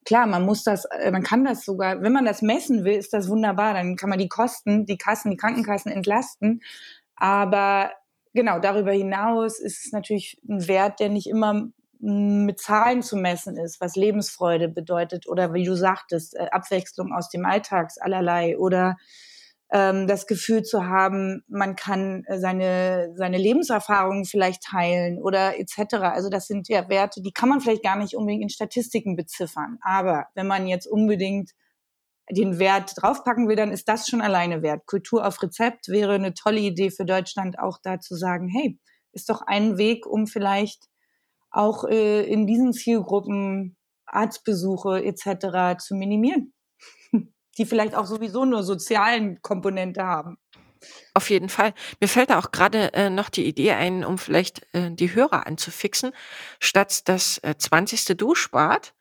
Klar, 0.04 0.26
man 0.26 0.44
muss 0.44 0.62
das, 0.62 0.84
äh, 0.84 1.10
man 1.10 1.22
kann 1.22 1.44
das 1.44 1.64
sogar, 1.64 2.02
wenn 2.02 2.12
man 2.12 2.26
das 2.26 2.42
messen 2.42 2.84
will, 2.84 2.92
ist 2.92 3.14
das 3.14 3.30
wunderbar. 3.30 3.72
Dann 3.72 3.96
kann 3.96 4.10
man 4.10 4.18
die 4.18 4.28
Kosten, 4.28 4.84
die 4.84 4.98
Kassen, 4.98 5.30
die 5.30 5.38
Krankenkassen 5.38 5.90
entlasten. 5.90 6.60
Aber 7.16 7.92
genau, 8.32 8.58
darüber 8.58 8.92
hinaus 8.92 9.58
ist 9.60 9.86
es 9.86 9.92
natürlich 9.92 10.40
ein 10.48 10.66
Wert, 10.68 11.00
der 11.00 11.08
nicht 11.08 11.28
immer 11.28 11.68
mit 12.00 12.60
Zahlen 12.60 13.02
zu 13.02 13.16
messen 13.16 13.56
ist, 13.56 13.80
was 13.80 13.96
Lebensfreude 13.96 14.68
bedeutet 14.68 15.26
oder 15.26 15.54
wie 15.54 15.64
du 15.64 15.74
sagtest, 15.74 16.36
äh, 16.36 16.48
Abwechslung 16.50 17.12
aus 17.12 17.30
dem 17.30 17.46
Alltags 17.46 17.96
allerlei 17.96 18.58
oder 18.58 18.96
ähm, 19.72 20.06
das 20.06 20.26
Gefühl 20.26 20.62
zu 20.62 20.86
haben, 20.86 21.42
man 21.48 21.76
kann 21.76 22.24
äh, 22.26 22.38
seine, 22.38 23.12
seine 23.16 23.38
Lebenserfahrungen 23.38 24.26
vielleicht 24.26 24.62
teilen 24.62 25.18
oder 25.18 25.58
etc. 25.58 25.94
Also 25.94 26.28
das 26.28 26.46
sind 26.46 26.68
ja 26.68 26.88
Werte, 26.88 27.22
die 27.22 27.32
kann 27.32 27.48
man 27.48 27.60
vielleicht 27.60 27.82
gar 27.82 27.96
nicht 27.96 28.14
unbedingt 28.14 28.42
in 28.42 28.48
Statistiken 28.50 29.16
beziffern. 29.16 29.78
Aber 29.80 30.26
wenn 30.34 30.46
man 30.46 30.66
jetzt 30.66 30.86
unbedingt 30.86 31.52
den 32.30 32.58
Wert 32.58 32.94
draufpacken 32.96 33.48
will, 33.48 33.56
dann 33.56 33.72
ist 33.72 33.88
das 33.88 34.08
schon 34.08 34.20
alleine 34.20 34.62
wert. 34.62 34.86
Kultur 34.86 35.26
auf 35.26 35.42
Rezept 35.42 35.88
wäre 35.88 36.14
eine 36.14 36.34
tolle 36.34 36.60
Idee 36.60 36.90
für 36.90 37.04
Deutschland, 37.04 37.58
auch 37.58 37.78
da 37.82 38.00
zu 38.00 38.14
sagen, 38.14 38.48
hey, 38.48 38.78
ist 39.12 39.28
doch 39.28 39.42
ein 39.42 39.78
Weg, 39.78 40.06
um 40.06 40.26
vielleicht 40.26 40.84
auch 41.50 41.84
äh, 41.84 42.22
in 42.22 42.46
diesen 42.46 42.72
Zielgruppen 42.72 43.76
Arztbesuche 44.06 45.04
etc. 45.04 45.78
zu 45.78 45.94
minimieren, 45.94 46.52
die 47.58 47.66
vielleicht 47.66 47.94
auch 47.94 48.06
sowieso 48.06 48.44
nur 48.44 48.62
sozialen 48.62 49.40
Komponente 49.42 50.04
haben. 50.04 50.38
Auf 51.14 51.30
jeden 51.30 51.48
Fall. 51.48 51.72
Mir 52.00 52.08
fällt 52.08 52.30
da 52.30 52.38
auch 52.38 52.52
gerade 52.52 52.92
äh, 52.92 53.08
noch 53.08 53.30
die 53.30 53.46
Idee 53.46 53.72
ein, 53.72 54.04
um 54.04 54.18
vielleicht 54.18 54.66
äh, 54.74 54.90
die 54.90 55.14
Hörer 55.14 55.46
anzufixen. 55.46 56.12
Statt 56.60 57.08
das 57.08 57.38
äh, 57.38 57.54
20. 57.56 58.16
Duschbad 58.18 58.94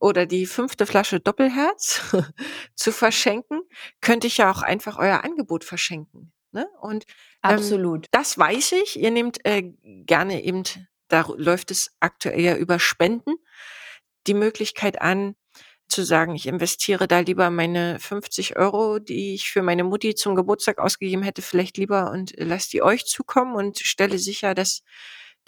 oder 0.00 0.26
die 0.26 0.46
fünfte 0.46 0.86
Flasche 0.86 1.20
Doppelherz 1.20 2.02
zu 2.74 2.92
verschenken, 2.92 3.60
könnte 4.00 4.26
ich 4.26 4.38
ja 4.38 4.50
auch 4.50 4.62
einfach 4.62 4.98
euer 4.98 5.24
Angebot 5.24 5.64
verschenken. 5.64 6.32
Ne? 6.52 6.68
Und 6.80 7.04
ähm, 7.42 7.50
absolut. 7.56 8.06
Das 8.12 8.38
weiß 8.38 8.72
ich. 8.72 8.98
Ihr 8.98 9.10
nehmt 9.10 9.44
äh, 9.44 9.72
gerne 9.82 10.42
eben, 10.44 10.62
da 11.08 11.26
läuft 11.36 11.70
es 11.70 11.90
aktuell 12.00 12.40
ja 12.40 12.56
über 12.56 12.78
Spenden, 12.78 13.34
die 14.26 14.34
Möglichkeit 14.34 15.00
an, 15.00 15.34
zu 15.88 16.02
sagen, 16.02 16.34
ich 16.34 16.46
investiere 16.46 17.06
da 17.06 17.20
lieber 17.20 17.50
meine 17.50 17.98
50 18.00 18.56
Euro, 18.56 18.98
die 18.98 19.34
ich 19.34 19.50
für 19.50 19.62
meine 19.62 19.84
Mutti 19.84 20.14
zum 20.14 20.34
Geburtstag 20.34 20.78
ausgegeben 20.78 21.22
hätte, 21.22 21.42
vielleicht 21.42 21.76
lieber 21.76 22.10
und 22.10 22.32
lasst 22.36 22.72
die 22.72 22.82
euch 22.82 23.04
zukommen 23.04 23.54
und 23.54 23.78
stelle 23.78 24.18
sicher, 24.18 24.54
dass 24.54 24.82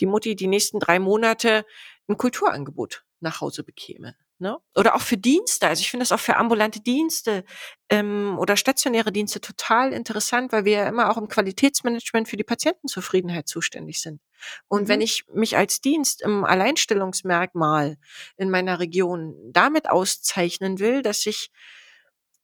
die 0.00 0.06
Mutti 0.06 0.36
die 0.36 0.46
nächsten 0.46 0.78
drei 0.78 0.98
Monate 0.98 1.64
ein 2.08 2.18
Kulturangebot 2.18 3.05
nach 3.20 3.40
Hause 3.40 3.64
bekäme. 3.64 4.16
Ne? 4.38 4.58
Oder 4.74 4.94
auch 4.94 5.00
für 5.00 5.16
Dienste. 5.16 5.66
Also 5.66 5.80
ich 5.80 5.90
finde 5.90 6.02
das 6.02 6.12
auch 6.12 6.20
für 6.20 6.36
ambulante 6.36 6.80
Dienste 6.80 7.42
ähm, 7.88 8.36
oder 8.38 8.58
stationäre 8.58 9.10
Dienste 9.10 9.40
total 9.40 9.94
interessant, 9.94 10.52
weil 10.52 10.66
wir 10.66 10.72
ja 10.72 10.88
immer 10.88 11.10
auch 11.10 11.16
im 11.16 11.28
Qualitätsmanagement 11.28 12.28
für 12.28 12.36
die 12.36 12.44
Patientenzufriedenheit 12.44 13.48
zuständig 13.48 14.00
sind. 14.02 14.20
Und 14.68 14.82
mhm. 14.82 14.88
wenn 14.88 15.00
ich 15.00 15.24
mich 15.32 15.56
als 15.56 15.80
Dienst 15.80 16.20
im 16.20 16.44
Alleinstellungsmerkmal 16.44 17.96
in 18.36 18.50
meiner 18.50 18.78
Region 18.78 19.34
damit 19.52 19.88
auszeichnen 19.88 20.80
will, 20.80 21.00
dass 21.00 21.24
ich 21.24 21.50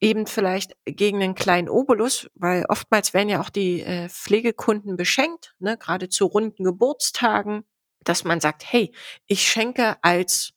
eben 0.00 0.26
vielleicht 0.26 0.72
gegen 0.87 1.22
einen 1.22 1.35
kleinen 1.35 1.68
Obolus, 1.68 2.28
weil 2.35 2.64
oftmals 2.68 3.12
werden 3.12 3.28
ja 3.28 3.40
auch 3.40 3.50
die 3.50 3.82
äh, 3.82 4.08
Pflegekunden 4.08 4.96
beschenkt, 4.96 5.54
ne, 5.58 5.76
gerade 5.76 6.08
zu 6.08 6.24
runden 6.24 6.64
Geburtstagen, 6.64 7.64
dass 8.02 8.24
man 8.24 8.40
sagt, 8.40 8.64
hey, 8.66 8.92
ich 9.26 9.46
schenke 9.46 9.96
als 10.02 10.54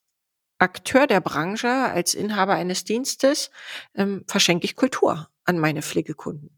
Akteur 0.58 1.08
der 1.08 1.22
Branche, 1.22 1.70
als 1.70 2.14
Inhaber 2.14 2.54
eines 2.54 2.84
Dienstes, 2.84 3.52
ähm, 3.94 4.24
verschenke 4.28 4.66
ich 4.66 4.76
Kultur 4.76 5.30
an 5.44 5.60
meine 5.60 5.82
Pflegekunden. 5.82 6.58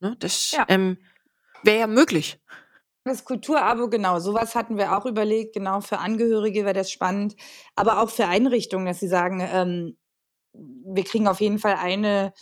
Ne, 0.00 0.16
das 0.18 0.52
ja. 0.52 0.66
ähm, 0.68 0.98
wäre 1.62 1.80
ja 1.80 1.86
möglich. 1.86 2.38
Das 3.04 3.24
Kulturabo, 3.24 3.88
genau, 3.88 4.18
sowas 4.18 4.54
hatten 4.54 4.78
wir 4.78 4.96
auch 4.96 5.04
überlegt. 5.04 5.54
Genau, 5.54 5.80
für 5.80 5.98
Angehörige 5.98 6.64
wäre 6.64 6.74
das 6.74 6.90
spannend, 6.90 7.36
aber 7.74 8.00
auch 8.00 8.10
für 8.10 8.26
Einrichtungen, 8.26 8.86
dass 8.86 9.00
sie 9.00 9.08
sagen, 9.08 9.40
ähm, 9.40 9.96
wir 10.52 11.04
kriegen 11.04 11.28
auf 11.28 11.40
jeden 11.40 11.58
Fall 11.58 11.74
eine 11.74 12.32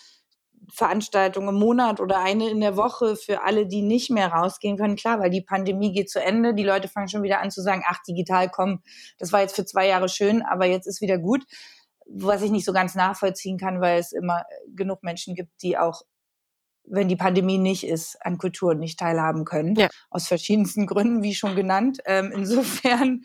Veranstaltung 0.71 1.49
im 1.49 1.57
Monat 1.57 2.01
oder 2.01 2.21
eine 2.21 2.49
in 2.49 2.61
der 2.61 2.77
Woche 2.77 3.17
für 3.17 3.43
alle, 3.43 3.67
die 3.67 3.83
nicht 3.83 4.11
mehr 4.11 4.29
rausgehen 4.29 4.77
können. 4.77 4.97
Klar, 4.97 5.19
weil 5.21 5.31
die 5.31 5.41
Pandemie 5.41 5.93
geht 5.93 6.11
zu 6.11 6.23
Ende. 6.23 6.55
Die 6.55 6.63
Leute 6.63 6.89
fangen 6.89 7.09
schon 7.09 7.23
wieder 7.23 7.41
an 7.41 7.51
zu 7.51 7.63
sagen, 7.63 7.83
ach, 7.87 8.03
digital 8.07 8.49
kommen, 8.49 8.83
das 9.19 9.33
war 9.33 9.41
jetzt 9.41 9.57
für 9.57 9.65
zwei 9.65 9.89
Jahre 9.89 10.09
schön, 10.09 10.43
aber 10.43 10.67
jetzt 10.67 10.87
ist 10.87 11.01
wieder 11.01 11.19
gut. 11.19 11.45
Was 12.07 12.43
ich 12.43 12.51
nicht 12.51 12.65
so 12.65 12.73
ganz 12.73 12.95
nachvollziehen 12.95 13.59
kann, 13.59 13.81
weil 13.81 13.99
es 13.99 14.13
immer 14.13 14.45
genug 14.75 15.03
Menschen 15.03 15.35
gibt, 15.35 15.51
die 15.63 15.79
auch 15.79 16.03
wenn 16.85 17.09
die 17.09 17.17
Pandemie 17.17 17.59
nicht 17.59 17.87
ist, 17.87 18.17
an 18.25 18.39
Kultur 18.39 18.75
nicht 18.75 18.99
teilhaben 18.99 19.45
können. 19.45 19.77
Ja. 19.77 19.89
Aus 20.11 20.27
verschiedensten 20.27 20.87
Gründen, 20.87 21.23
wie 21.23 21.35
schon 21.35 21.55
genannt. 21.55 22.01
Ähm, 22.07 22.33
insofern, 22.35 23.23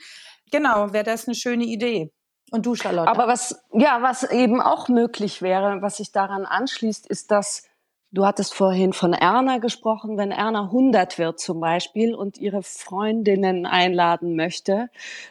genau, 0.52 0.94
wäre 0.94 1.04
das 1.04 1.28
eine 1.28 1.36
schöne 1.36 1.66
Idee. 1.66 2.12
Und 2.52 2.66
du, 2.66 2.76
Charlotte? 2.76 3.10
Aber 3.10 3.28
was, 3.28 3.62
ja, 3.74 4.02
was 4.02 4.24
eben 4.24 4.62
auch 4.62 4.88
möglich 4.88 5.42
wäre, 5.42 5.82
was 5.82 5.98
sich 5.98 6.12
daran 6.12 6.46
anschließt, 6.46 7.08
ist, 7.08 7.32
dass 7.32 7.68
du 8.12 8.26
hattest 8.26 8.54
vorhin 8.54 8.94
von 8.94 9.14
Erna 9.14 9.58
gesprochen, 9.58 10.18
wenn 10.18 10.32
Erna 10.32 10.64
100 10.64 11.18
wird 11.18 11.40
zum 11.40 11.60
Beispiel 11.60 12.16
und 12.16 12.38
ihre 12.38 12.64
Freundinnen 12.64 13.66
einladen 13.66 14.36
möchte, 14.36 14.90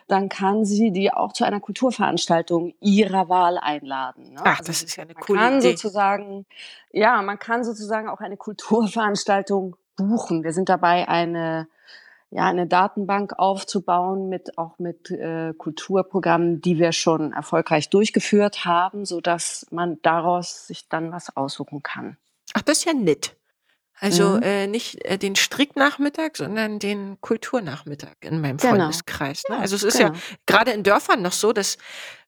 dann 0.09 0.29
kann 0.29 0.65
sie 0.65 0.91
die 0.93 1.13
auch 1.13 1.33
zu 1.33 1.45
einer 1.45 1.61
Kulturveranstaltung 1.61 2.75
ihrer 2.81 3.29
Wahl 3.29 3.59
einladen. 3.59 4.35
Ne? 4.35 4.41
Ach, 4.45 4.59
also 4.59 4.65
das 4.65 4.83
ist 4.83 4.97
ja 4.97 5.05
eine 5.05 5.15
coole 5.15 5.39
kann 5.39 5.59
Idee. 5.59 5.71
Sozusagen, 5.71 6.47
ja, 6.93 7.23
man 7.23 7.39
kann 7.39 7.65
sozusagen 7.65 8.09
auch 8.09 8.21
eine 8.21 8.37
Kulturveranstaltung 8.37 9.77
buchen. 9.97 10.45
Wir 10.45 10.53
sind 10.53 10.69
dabei, 10.69 11.09
eine 11.09 11.69
ja, 12.37 12.45
eine 12.51 12.67
Datenbank 12.67 13.39
aufzubauen 13.39 14.29
mit 14.29 14.59
auch 14.59 14.79
mit 14.79 15.11
äh, 15.11 15.55
Kulturprogrammen, 15.57 16.61
die 16.61 16.79
wir 16.79 16.93
schon 16.93 17.33
erfolgreich 17.33 17.89
durchgeführt 17.89 18.67
haben, 18.67 19.07
so 19.07 19.23
dass 19.23 19.67
man 19.71 19.99
daraus 20.03 20.67
sich 20.67 20.87
dann 20.91 21.13
was 21.13 21.35
aussuchen 21.35 21.83
kann. 21.83 22.19
Ach, 22.53 22.61
das 22.61 22.81
ist 22.81 22.85
ja 22.85 22.93
nett. 22.93 23.37
Also 23.99 24.37
mhm. 24.37 24.43
äh, 24.43 24.67
nicht 24.67 25.03
äh, 25.07 25.17
den 25.17 25.35
Stricknachmittag, 25.35 26.33
sondern 26.35 26.79
den 26.79 27.19
Kulturnachmittag 27.23 28.17
in 28.21 28.43
meinem 28.43 28.59
genau. 28.59 28.75
Freundeskreis. 28.75 29.45
Ne? 29.49 29.57
Also 29.57 29.75
es 29.75 29.83
ist 29.83 29.97
genau. 29.97 30.13
ja 30.13 30.21
gerade 30.45 30.73
in 30.73 30.83
Dörfern 30.83 31.23
noch 31.23 31.33
so, 31.33 31.55
dass 31.55 31.79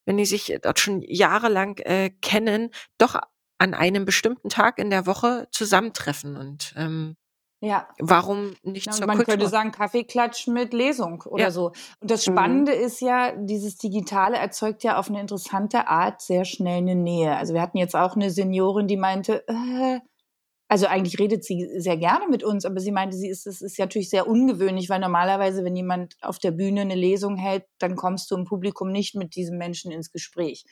wenn 0.07 0.17
die 0.17 0.25
sich 0.25 0.57
dort 0.63 0.79
schon 0.79 1.03
jahrelang 1.03 1.77
äh, 1.81 2.09
kennen, 2.23 2.71
doch 2.97 3.21
an 3.59 3.75
einem 3.75 4.07
bestimmten 4.07 4.49
Tag 4.49 4.79
in 4.79 4.89
der 4.89 5.05
Woche 5.05 5.49
zusammentreffen 5.51 6.39
und 6.39 6.73
ähm, 6.79 7.19
ja. 7.61 7.89
Warum 7.99 8.55
nicht 8.63 8.87
ja, 8.87 8.93
zur 8.93 9.07
Man 9.07 9.17
Kultur? 9.17 9.35
könnte 9.35 9.49
sagen 9.49 9.73
Kaffeeklatsch 9.73 10.47
mit 10.47 10.73
Lesung 10.73 11.23
oder 11.23 11.45
ja. 11.45 11.51
so. 11.51 11.73
Und 12.01 12.11
das 12.11 12.27
mhm. 12.27 12.33
Spannende 12.33 12.73
mhm. 12.73 12.85
ist 12.85 13.01
ja, 13.01 13.33
dieses 13.37 13.77
Digitale 13.77 14.37
erzeugt 14.37 14.85
ja 14.85 14.99
auf 14.99 15.09
eine 15.09 15.21
interessante 15.21 15.89
Art 15.89 16.21
sehr 16.21 16.45
schnell 16.45 16.79
eine 16.79 16.95
Nähe. 16.95 17.37
Also 17.37 17.55
wir 17.55 17.61
hatten 17.61 17.79
jetzt 17.79 17.97
auch 17.97 18.15
eine 18.15 18.31
Seniorin, 18.31 18.87
die 18.87 18.97
meinte, 18.97 19.47
äh, 19.49 19.99
also 20.69 20.87
eigentlich 20.87 21.19
redet 21.19 21.45
sie 21.45 21.67
sehr 21.79 21.97
gerne 21.97 22.29
mit 22.29 22.45
uns, 22.45 22.65
aber 22.65 22.79
sie 22.79 22.93
meinte, 22.93 23.17
sie 23.17 23.29
ist, 23.29 23.47
es 23.47 23.63
ist 23.63 23.79
natürlich 23.79 24.11
sehr 24.11 24.29
ungewöhnlich, 24.29 24.91
weil 24.91 25.01
normalerweise, 25.01 25.65
wenn 25.65 25.75
jemand 25.75 26.17
auf 26.21 26.39
der 26.39 26.51
Bühne 26.51 26.83
eine 26.83 26.95
Lesung 26.95 27.37
hält, 27.37 27.65
dann 27.79 27.97
kommst 27.97 28.31
du 28.31 28.37
im 28.37 28.45
Publikum 28.45 28.93
nicht 28.93 29.15
mit 29.15 29.35
diesem 29.35 29.57
Menschen 29.57 29.91
ins 29.91 30.13
Gespräch. 30.13 30.65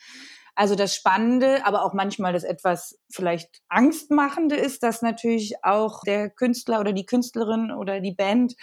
Also 0.57 0.73
das 0.73 0.95
Spannende, 0.95 1.63
aber 1.67 1.85
auch 1.85 1.93
manchmal 1.93 2.33
das 2.33 2.43
etwas 2.43 2.99
vielleicht 3.11 3.61
Angstmachende 3.67 4.55
ist, 4.55 4.81
dass 4.81 5.03
natürlich 5.03 5.63
auch 5.63 6.01
der 6.01 6.31
Künstler 6.31 6.79
oder 6.79 6.93
die 6.93 7.05
Künstlerin 7.05 7.71
oder 7.71 7.99
die 7.99 8.15
Band 8.15 8.55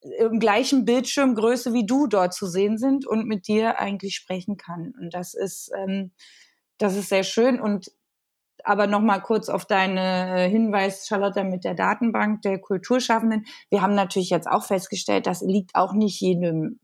im 0.00 0.38
gleichen 0.38 0.86
Bildschirmgröße 0.86 1.74
wie 1.74 1.84
du 1.84 2.06
dort 2.06 2.32
zu 2.32 2.46
sehen 2.46 2.78
sind 2.78 3.06
und 3.06 3.26
mit 3.26 3.48
dir 3.48 3.78
eigentlich 3.78 4.16
sprechen 4.16 4.56
kann. 4.56 4.94
Und 4.98 5.12
das 5.12 5.34
ist, 5.34 5.70
ähm, 5.76 6.12
das 6.78 6.96
ist 6.96 7.10
sehr 7.10 7.24
schön. 7.24 7.60
Und 7.60 7.92
aber 8.64 8.86
noch 8.86 9.02
mal 9.02 9.20
kurz 9.20 9.50
auf 9.50 9.66
deine 9.66 10.48
Hinweis, 10.48 11.06
Charlotte, 11.06 11.44
mit 11.44 11.64
der 11.64 11.74
Datenbank 11.74 12.40
der 12.40 12.58
Kulturschaffenden. 12.58 13.44
Wir 13.68 13.82
haben 13.82 13.94
natürlich 13.94 14.30
jetzt 14.30 14.48
auch 14.48 14.64
festgestellt, 14.64 15.26
das 15.26 15.42
liegt 15.42 15.74
auch 15.74 15.92
nicht 15.92 16.18
jedem 16.18 16.80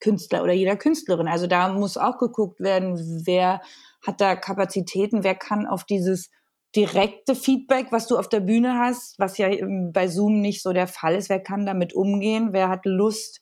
Künstler 0.00 0.42
oder 0.42 0.52
jeder 0.52 0.76
Künstlerin. 0.76 1.28
Also 1.28 1.46
da 1.46 1.68
muss 1.68 1.96
auch 1.96 2.18
geguckt 2.18 2.60
werden, 2.60 3.22
wer 3.24 3.60
hat 4.06 4.20
da 4.20 4.36
Kapazitäten, 4.36 5.24
wer 5.24 5.34
kann 5.34 5.66
auf 5.66 5.84
dieses 5.84 6.30
direkte 6.76 7.34
Feedback, 7.34 7.86
was 7.90 8.06
du 8.06 8.18
auf 8.18 8.28
der 8.28 8.40
Bühne 8.40 8.78
hast, 8.78 9.18
was 9.18 9.38
ja 9.38 9.48
bei 9.92 10.06
Zoom 10.06 10.40
nicht 10.40 10.62
so 10.62 10.72
der 10.72 10.86
Fall 10.86 11.14
ist, 11.14 11.30
wer 11.30 11.40
kann 11.40 11.66
damit 11.66 11.94
umgehen, 11.94 12.52
wer 12.52 12.68
hat 12.68 12.84
Lust, 12.84 13.40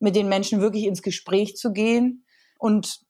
mit 0.00 0.16
den 0.16 0.28
Menschen 0.28 0.60
wirklich 0.60 0.84
ins 0.84 1.02
Gespräch 1.02 1.56
zu 1.56 1.72
gehen. 1.72 2.24
Und 2.58 3.00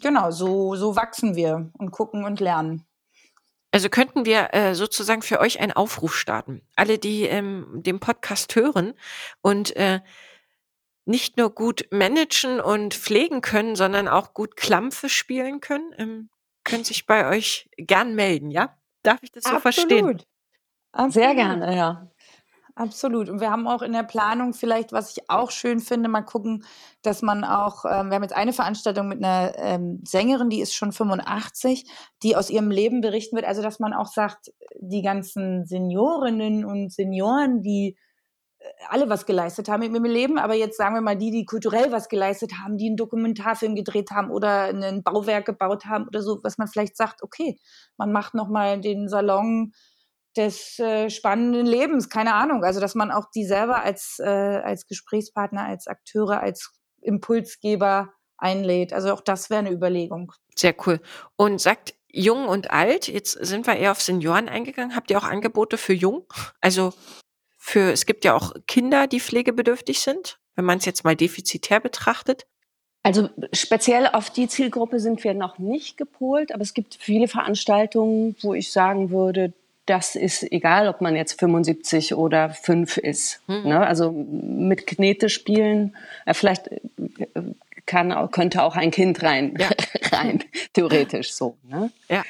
genau, 0.00 0.30
so, 0.30 0.74
so 0.76 0.96
wachsen 0.96 1.34
wir 1.34 1.70
und 1.78 1.90
gucken 1.90 2.24
und 2.24 2.40
lernen. 2.40 2.86
Also 3.72 3.88
könnten 3.88 4.24
wir 4.24 4.52
äh, 4.52 4.74
sozusagen 4.74 5.22
für 5.22 5.40
euch 5.40 5.60
einen 5.60 5.72
Aufruf 5.72 6.16
starten. 6.16 6.62
Alle, 6.74 6.98
die 6.98 7.22
ähm, 7.24 7.66
den 7.74 8.00
Podcast 8.00 8.56
hören 8.56 8.94
und 9.42 9.76
äh, 9.76 10.00
nicht 11.10 11.36
nur 11.36 11.54
gut 11.54 11.86
managen 11.90 12.60
und 12.60 12.94
pflegen 12.94 13.40
können, 13.40 13.76
sondern 13.76 14.08
auch 14.08 14.32
gut 14.32 14.56
Klampfe 14.56 15.08
spielen 15.08 15.60
können, 15.60 15.92
ähm, 15.98 16.30
können 16.64 16.84
sich 16.84 17.06
bei 17.06 17.28
euch 17.28 17.68
gern 17.76 18.14
melden, 18.14 18.50
ja? 18.50 18.76
Darf 19.02 19.22
ich 19.22 19.32
das 19.32 19.44
so 19.44 19.50
Absolut. 19.50 19.62
verstehen? 19.62 20.22
Absolut. 20.92 21.12
Sehr 21.12 21.34
gerne, 21.34 21.76
ja. 21.76 22.10
Absolut. 22.76 23.28
Und 23.28 23.40
wir 23.40 23.50
haben 23.50 23.66
auch 23.66 23.82
in 23.82 23.92
der 23.92 24.04
Planung 24.04 24.54
vielleicht, 24.54 24.92
was 24.92 25.16
ich 25.16 25.28
auch 25.28 25.50
schön 25.50 25.80
finde, 25.80 26.08
mal 26.08 26.22
gucken, 26.22 26.64
dass 27.02 27.20
man 27.20 27.44
auch, 27.44 27.84
ähm, 27.84 28.08
wir 28.08 28.14
haben 28.14 28.22
jetzt 28.22 28.36
eine 28.36 28.52
Veranstaltung 28.52 29.08
mit 29.08 29.22
einer 29.22 29.52
ähm, 29.58 30.00
Sängerin, 30.06 30.48
die 30.48 30.60
ist 30.60 30.74
schon 30.74 30.92
85, 30.92 31.84
die 32.22 32.36
aus 32.36 32.48
ihrem 32.48 32.70
Leben 32.70 33.00
berichten 33.00 33.36
wird. 33.36 33.44
Also, 33.44 33.60
dass 33.60 33.80
man 33.80 33.92
auch 33.92 34.06
sagt, 34.06 34.52
die 34.80 35.02
ganzen 35.02 35.66
Seniorinnen 35.66 36.64
und 36.64 36.90
Senioren, 36.92 37.60
die 37.62 37.96
alle 38.88 39.08
was 39.08 39.26
geleistet 39.26 39.68
haben 39.68 39.82
in 39.82 39.94
ihrem 39.94 40.04
Leben, 40.04 40.38
aber 40.38 40.54
jetzt 40.54 40.76
sagen 40.76 40.94
wir 40.94 41.00
mal 41.00 41.16
die, 41.16 41.30
die 41.30 41.44
kulturell 41.44 41.92
was 41.92 42.08
geleistet 42.08 42.52
haben, 42.62 42.76
die 42.76 42.88
einen 42.88 42.96
Dokumentarfilm 42.96 43.74
gedreht 43.74 44.10
haben 44.10 44.30
oder 44.30 44.64
ein 44.64 45.02
Bauwerk 45.02 45.46
gebaut 45.46 45.86
haben 45.86 46.06
oder 46.06 46.22
so, 46.22 46.40
was 46.42 46.58
man 46.58 46.68
vielleicht 46.68 46.96
sagt, 46.96 47.22
okay, 47.22 47.58
man 47.96 48.12
macht 48.12 48.34
nochmal 48.34 48.80
den 48.80 49.08
Salon 49.08 49.72
des 50.36 50.78
äh, 50.78 51.10
spannenden 51.10 51.66
Lebens, 51.66 52.08
keine 52.08 52.34
Ahnung. 52.34 52.62
Also, 52.62 52.80
dass 52.80 52.94
man 52.94 53.10
auch 53.10 53.26
die 53.34 53.44
selber 53.44 53.82
als, 53.82 54.18
äh, 54.20 54.28
als 54.28 54.86
Gesprächspartner, 54.86 55.64
als 55.64 55.86
Akteure, 55.86 56.40
als 56.40 56.72
Impulsgeber 57.00 58.12
einlädt. 58.40 58.92
Also 58.92 59.12
auch 59.12 59.20
das 59.20 59.50
wäre 59.50 59.60
eine 59.60 59.72
Überlegung. 59.72 60.32
Sehr 60.56 60.74
cool. 60.86 61.00
Und 61.36 61.60
sagt 61.60 61.94
jung 62.08 62.46
und 62.48 62.70
alt, 62.70 63.08
jetzt 63.08 63.32
sind 63.32 63.66
wir 63.66 63.76
eher 63.76 63.92
auf 63.92 64.02
Senioren 64.02 64.48
eingegangen. 64.48 64.96
Habt 64.96 65.10
ihr 65.10 65.18
auch 65.18 65.24
Angebote 65.24 65.78
für 65.78 65.92
jung? 65.92 66.26
Also 66.60 66.92
für, 67.70 67.92
es 67.92 68.06
gibt 68.06 68.24
ja 68.24 68.34
auch 68.34 68.52
Kinder, 68.66 69.06
die 69.06 69.20
pflegebedürftig 69.20 70.00
sind, 70.00 70.38
wenn 70.56 70.64
man 70.64 70.78
es 70.78 70.84
jetzt 70.84 71.04
mal 71.04 71.16
defizitär 71.16 71.80
betrachtet. 71.80 72.46
Also 73.02 73.30
speziell 73.52 74.06
auf 74.06 74.28
die 74.28 74.46
Zielgruppe 74.46 75.00
sind 75.00 75.24
wir 75.24 75.32
noch 75.32 75.58
nicht 75.58 75.96
gepolt, 75.96 76.52
aber 76.52 76.62
es 76.62 76.74
gibt 76.74 76.96
viele 77.00 77.28
Veranstaltungen, 77.28 78.36
wo 78.42 78.52
ich 78.52 78.72
sagen 78.72 79.10
würde, 79.10 79.54
das 79.86 80.14
ist 80.14 80.42
egal, 80.52 80.88
ob 80.88 81.00
man 81.00 81.16
jetzt 81.16 81.40
75 81.40 82.14
oder 82.14 82.50
5 82.50 82.98
ist. 82.98 83.40
Mhm. 83.46 83.68
Ne? 83.68 83.86
Also 83.86 84.12
mit 84.12 84.86
Knete 84.86 85.28
spielen, 85.28 85.96
äh, 86.26 86.34
vielleicht 86.34 86.68
äh, 86.68 86.78
kann, 87.86 88.30
könnte 88.30 88.62
auch 88.62 88.76
ein 88.76 88.90
Kind 88.90 89.22
rein, 89.22 89.56
ja. 89.58 89.68
rein 90.12 90.44
theoretisch 90.74 91.32
so. 91.32 91.56
Ne? 91.68 91.90
Ja. 92.08 92.24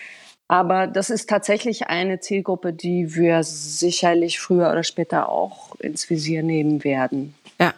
Aber 0.50 0.88
das 0.88 1.10
ist 1.10 1.28
tatsächlich 1.28 1.86
eine 1.86 2.18
Zielgruppe, 2.18 2.72
die 2.72 3.14
wir 3.14 3.44
sicherlich 3.44 4.40
früher 4.40 4.68
oder 4.72 4.82
später 4.82 5.28
auch 5.28 5.76
ins 5.76 6.10
Visier 6.10 6.42
nehmen 6.42 6.82
werden. 6.82 7.36
Ja. 7.60 7.72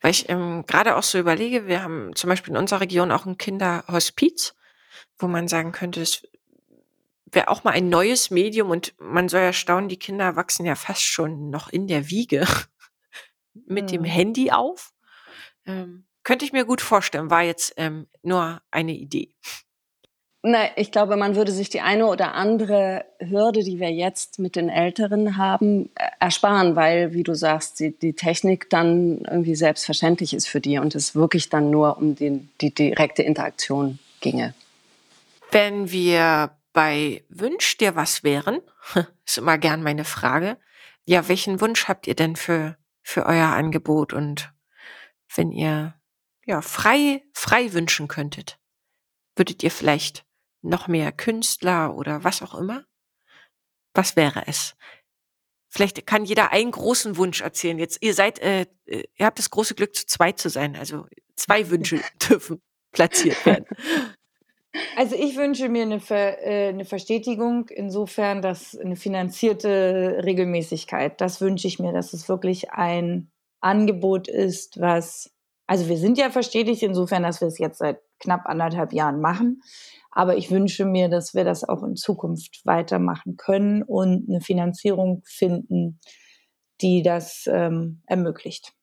Weil 0.00 0.10
ich 0.10 0.28
ähm, 0.28 0.64
gerade 0.66 0.96
auch 0.96 1.04
so 1.04 1.16
überlege, 1.16 1.68
wir 1.68 1.84
haben 1.84 2.16
zum 2.16 2.28
Beispiel 2.28 2.54
in 2.54 2.58
unserer 2.58 2.80
Region 2.80 3.12
auch 3.12 3.24
ein 3.24 3.38
Kinderhospiz, 3.38 4.56
wo 5.16 5.28
man 5.28 5.46
sagen 5.46 5.70
könnte, 5.70 6.00
es 6.00 6.26
wäre 7.30 7.46
auch 7.46 7.62
mal 7.62 7.70
ein 7.70 7.88
neues 7.88 8.32
Medium 8.32 8.70
und 8.70 8.94
man 8.98 9.28
soll 9.28 9.42
ja 9.42 9.52
staunen, 9.52 9.88
die 9.88 9.96
Kinder 9.96 10.34
wachsen 10.34 10.66
ja 10.66 10.74
fast 10.74 11.04
schon 11.04 11.50
noch 11.50 11.68
in 11.68 11.86
der 11.86 12.10
Wiege 12.10 12.48
mit 13.54 13.84
mhm. 13.84 13.88
dem 13.92 14.04
Handy 14.04 14.50
auf. 14.50 14.92
Ähm, 15.66 16.06
könnte 16.24 16.44
ich 16.44 16.52
mir 16.52 16.64
gut 16.64 16.80
vorstellen, 16.80 17.30
war 17.30 17.42
jetzt 17.42 17.74
ähm, 17.76 18.08
nur 18.24 18.60
eine 18.72 18.92
Idee. 18.92 19.28
Na, 20.44 20.76
ich 20.76 20.90
glaube, 20.90 21.16
man 21.16 21.36
würde 21.36 21.52
sich 21.52 21.70
die 21.70 21.82
eine 21.82 22.06
oder 22.06 22.34
andere 22.34 23.04
Hürde, 23.20 23.62
die 23.62 23.78
wir 23.78 23.92
jetzt 23.92 24.40
mit 24.40 24.56
den 24.56 24.68
Älteren 24.68 25.36
haben, 25.36 25.90
äh, 25.94 26.08
ersparen, 26.18 26.74
weil, 26.74 27.12
wie 27.12 27.22
du 27.22 27.34
sagst, 27.34 27.78
die, 27.78 27.96
die 27.96 28.14
Technik 28.14 28.68
dann 28.68 29.20
irgendwie 29.20 29.54
selbstverständlich 29.54 30.34
ist 30.34 30.48
für 30.48 30.60
die 30.60 30.78
und 30.78 30.96
es 30.96 31.14
wirklich 31.14 31.48
dann 31.48 31.70
nur 31.70 31.96
um 31.96 32.16
den, 32.16 32.50
die 32.60 32.74
direkte 32.74 33.22
Interaktion 33.22 34.00
ginge. 34.20 34.52
Wenn 35.52 35.92
wir 35.92 36.50
bei 36.72 37.22
Wünsch 37.28 37.78
dir 37.78 37.94
was 37.94 38.24
wären, 38.24 38.58
ist 39.24 39.38
immer 39.38 39.58
gern 39.58 39.84
meine 39.84 40.04
Frage. 40.04 40.56
Ja, 41.04 41.28
welchen 41.28 41.60
Wunsch 41.60 41.86
habt 41.86 42.08
ihr 42.08 42.16
denn 42.16 42.34
für, 42.34 42.76
für 43.02 43.26
euer 43.26 43.48
Angebot 43.48 44.12
und 44.12 44.52
wenn 45.36 45.52
ihr 45.52 45.94
ja 46.46 46.62
frei, 46.62 47.22
frei 47.32 47.72
wünschen 47.72 48.08
könntet, 48.08 48.58
würdet 49.36 49.62
ihr 49.62 49.70
vielleicht 49.70 50.24
noch 50.62 50.88
mehr 50.88 51.12
Künstler 51.12 51.94
oder 51.96 52.24
was 52.24 52.42
auch 52.42 52.54
immer? 52.54 52.84
Was 53.94 54.16
wäre 54.16 54.44
es? 54.46 54.74
Vielleicht 55.68 56.06
kann 56.06 56.24
jeder 56.24 56.52
einen 56.52 56.70
großen 56.70 57.16
Wunsch 57.16 57.40
erzählen. 57.40 57.78
Jetzt, 57.78 58.02
ihr 58.02 58.14
seid, 58.14 58.38
äh, 58.40 58.66
äh 58.86 59.04
ihr 59.16 59.26
habt 59.26 59.38
das 59.38 59.50
große 59.50 59.74
Glück, 59.74 59.94
zu 59.94 60.06
zweit 60.06 60.38
zu 60.38 60.50
sein. 60.50 60.76
Also 60.76 61.06
zwei 61.36 61.68
Wünsche 61.70 62.00
dürfen 62.28 62.60
platziert 62.92 63.44
werden. 63.46 63.66
Also 64.96 65.16
ich 65.16 65.36
wünsche 65.36 65.68
mir 65.68 65.82
eine, 65.82 66.00
Ver, 66.00 66.42
äh, 66.46 66.68
eine 66.68 66.84
Verstetigung 66.84 67.68
insofern, 67.68 68.40
dass 68.40 68.76
eine 68.76 68.96
finanzierte 68.96 70.22
Regelmäßigkeit, 70.24 71.20
das 71.20 71.40
wünsche 71.40 71.68
ich 71.68 71.78
mir, 71.78 71.92
dass 71.92 72.12
es 72.12 72.28
wirklich 72.28 72.70
ein 72.70 73.30
Angebot 73.60 74.28
ist, 74.28 74.80
was, 74.80 75.31
also 75.72 75.88
wir 75.88 75.96
sind 75.96 76.18
ja 76.18 76.28
verstetigt 76.28 76.82
insofern, 76.82 77.22
dass 77.22 77.40
wir 77.40 77.48
es 77.48 77.56
jetzt 77.56 77.78
seit 77.78 77.98
knapp 78.20 78.44
anderthalb 78.44 78.92
Jahren 78.92 79.22
machen. 79.22 79.62
Aber 80.10 80.36
ich 80.36 80.50
wünsche 80.50 80.84
mir, 80.84 81.08
dass 81.08 81.32
wir 81.32 81.44
das 81.44 81.66
auch 81.66 81.82
in 81.82 81.96
Zukunft 81.96 82.60
weitermachen 82.66 83.38
können 83.38 83.82
und 83.82 84.28
eine 84.28 84.42
Finanzierung 84.42 85.22
finden, 85.24 85.98
die 86.82 87.02
das 87.02 87.48
ähm, 87.50 88.02
ermöglicht. 88.04 88.74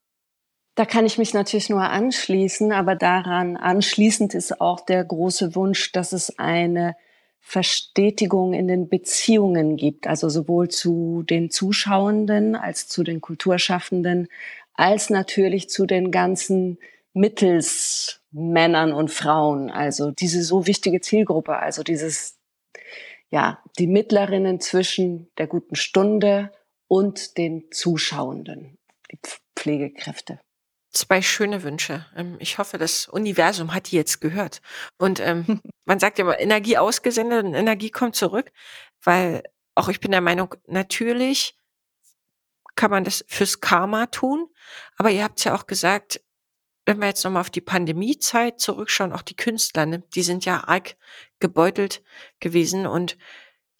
Da 0.74 0.84
kann 0.84 1.06
ich 1.06 1.16
mich 1.16 1.32
natürlich 1.32 1.70
nur 1.70 1.82
anschließen, 1.82 2.72
aber 2.72 2.96
daran 2.96 3.56
anschließend 3.56 4.34
ist 4.34 4.60
auch 4.60 4.80
der 4.80 5.04
große 5.04 5.54
Wunsch, 5.54 5.92
dass 5.92 6.12
es 6.12 6.40
eine 6.40 6.96
Verstetigung 7.40 8.52
in 8.52 8.68
den 8.68 8.88
Beziehungen 8.88 9.76
gibt, 9.76 10.06
also 10.06 10.28
sowohl 10.28 10.68
zu 10.68 11.22
den 11.22 11.50
Zuschauenden 11.50 12.54
als 12.54 12.86
zu 12.86 13.02
den 13.02 13.20
Kulturschaffenden, 13.20 14.28
als 14.80 15.10
natürlich 15.10 15.68
zu 15.68 15.84
den 15.84 16.10
ganzen 16.10 16.78
Mittelsmännern 17.12 18.94
und 18.94 19.10
Frauen. 19.10 19.70
Also 19.70 20.10
diese 20.10 20.42
so 20.42 20.66
wichtige 20.66 21.02
Zielgruppe, 21.02 21.58
also 21.58 21.82
dieses, 21.82 22.38
ja, 23.30 23.62
die 23.78 23.86
Mittlerinnen 23.86 24.58
zwischen 24.58 25.30
der 25.36 25.48
guten 25.48 25.76
Stunde 25.76 26.50
und 26.88 27.36
den 27.36 27.70
Zuschauenden, 27.70 28.78
die 29.12 29.18
Pflegekräfte 29.54 30.40
zwei 30.92 31.22
schöne 31.22 31.62
Wünsche. 31.62 32.04
Ähm, 32.16 32.34
ich 32.40 32.58
hoffe, 32.58 32.76
das 32.76 33.06
Universum 33.06 33.72
hat 33.72 33.92
die 33.92 33.96
jetzt 33.96 34.20
gehört. 34.20 34.60
Und 34.98 35.20
ähm, 35.20 35.60
man 35.84 36.00
sagt 36.00 36.18
ja 36.18 36.24
immer, 36.24 36.40
Energie 36.40 36.78
ausgesendet 36.78 37.44
und 37.44 37.54
Energie 37.54 37.90
kommt 37.90 38.16
zurück, 38.16 38.50
weil 39.04 39.44
auch 39.76 39.88
ich 39.88 40.00
bin 40.00 40.10
der 40.10 40.20
Meinung, 40.20 40.56
natürlich 40.66 41.54
kann 42.76 42.90
man 42.90 43.04
das 43.04 43.24
fürs 43.28 43.60
Karma 43.60 44.06
tun, 44.06 44.48
aber 44.96 45.10
ihr 45.10 45.24
habt 45.24 45.38
es 45.38 45.44
ja 45.44 45.54
auch 45.54 45.66
gesagt, 45.66 46.20
wenn 46.86 46.98
wir 46.98 47.08
jetzt 47.08 47.24
nochmal 47.24 47.42
auf 47.42 47.50
die 47.50 47.60
Pandemiezeit 47.60 48.58
zurückschauen, 48.58 49.12
auch 49.12 49.22
die 49.22 49.36
Künstler, 49.36 49.86
ne, 49.86 50.02
die 50.14 50.22
sind 50.22 50.44
ja 50.44 50.64
arg 50.66 50.96
gebeutelt 51.38 52.02
gewesen 52.40 52.86
und 52.86 53.16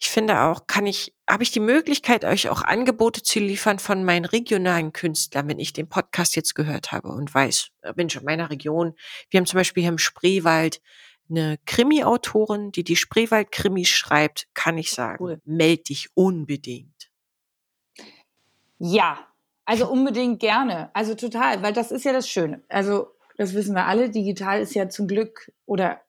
ich 0.03 0.09
finde 0.09 0.41
auch, 0.41 0.65
kann 0.65 0.87
ich, 0.87 1.13
habe 1.29 1.43
ich 1.43 1.51
die 1.51 1.59
Möglichkeit, 1.59 2.25
euch 2.25 2.49
auch 2.49 2.63
Angebote 2.63 3.21
zu 3.21 3.39
liefern 3.39 3.77
von 3.77 4.03
meinen 4.03 4.25
regionalen 4.25 4.93
Künstlern, 4.93 5.47
wenn 5.47 5.59
ich 5.59 5.73
den 5.73 5.89
Podcast 5.89 6.35
jetzt 6.35 6.55
gehört 6.55 6.91
habe 6.91 7.09
und 7.09 7.31
weiß, 7.31 7.69
Mensch, 7.95 8.15
in 8.15 8.23
meiner 8.23 8.49
Region, 8.49 8.95
wir 9.29 9.39
haben 9.39 9.45
zum 9.45 9.57
Beispiel 9.59 9.83
hier 9.83 9.91
im 9.91 9.99
Spreewald 9.99 10.81
eine 11.29 11.59
Krimi-Autorin, 11.65 12.71
die 12.71 12.83
die 12.83 12.95
Spreewald-Krimis 12.95 13.89
schreibt, 13.89 14.47
kann 14.53 14.77
ich 14.77 14.91
sagen, 14.91 15.23
cool. 15.23 15.41
meld 15.45 15.89
dich 15.89 16.09
unbedingt. 16.15 17.00
Ja, 18.83 19.19
also 19.65 19.87
unbedingt 19.87 20.39
gerne. 20.39 20.89
Also 20.95 21.13
total, 21.13 21.61
weil 21.61 21.71
das 21.71 21.91
ist 21.91 22.03
ja 22.03 22.13
das 22.13 22.27
Schöne. 22.27 22.63
Also 22.67 23.09
das 23.37 23.53
wissen 23.53 23.75
wir 23.75 23.85
alle, 23.85 24.09
digital 24.09 24.59
ist 24.59 24.73
ja 24.73 24.89
zum 24.89 25.07
Glück 25.07 25.51
oder 25.67 26.01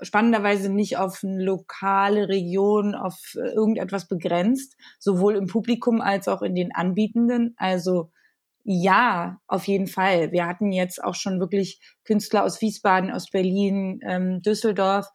spannenderweise 0.00 0.72
nicht 0.72 0.96
auf 0.96 1.24
eine 1.24 1.42
lokale 1.42 2.28
Region, 2.28 2.94
auf 2.94 3.34
äh, 3.34 3.48
irgendetwas 3.48 4.06
begrenzt, 4.06 4.76
sowohl 5.00 5.34
im 5.34 5.48
Publikum 5.48 6.00
als 6.00 6.28
auch 6.28 6.42
in 6.42 6.54
den 6.54 6.72
Anbietenden. 6.72 7.54
Also 7.56 8.12
ja, 8.62 9.40
auf 9.48 9.66
jeden 9.66 9.88
Fall. 9.88 10.30
Wir 10.30 10.46
hatten 10.46 10.70
jetzt 10.70 11.02
auch 11.02 11.16
schon 11.16 11.40
wirklich 11.40 11.80
Künstler 12.04 12.44
aus 12.44 12.60
Wiesbaden, 12.60 13.10
aus 13.10 13.28
Berlin, 13.28 13.98
ähm, 14.04 14.40
Düsseldorf. 14.40 15.08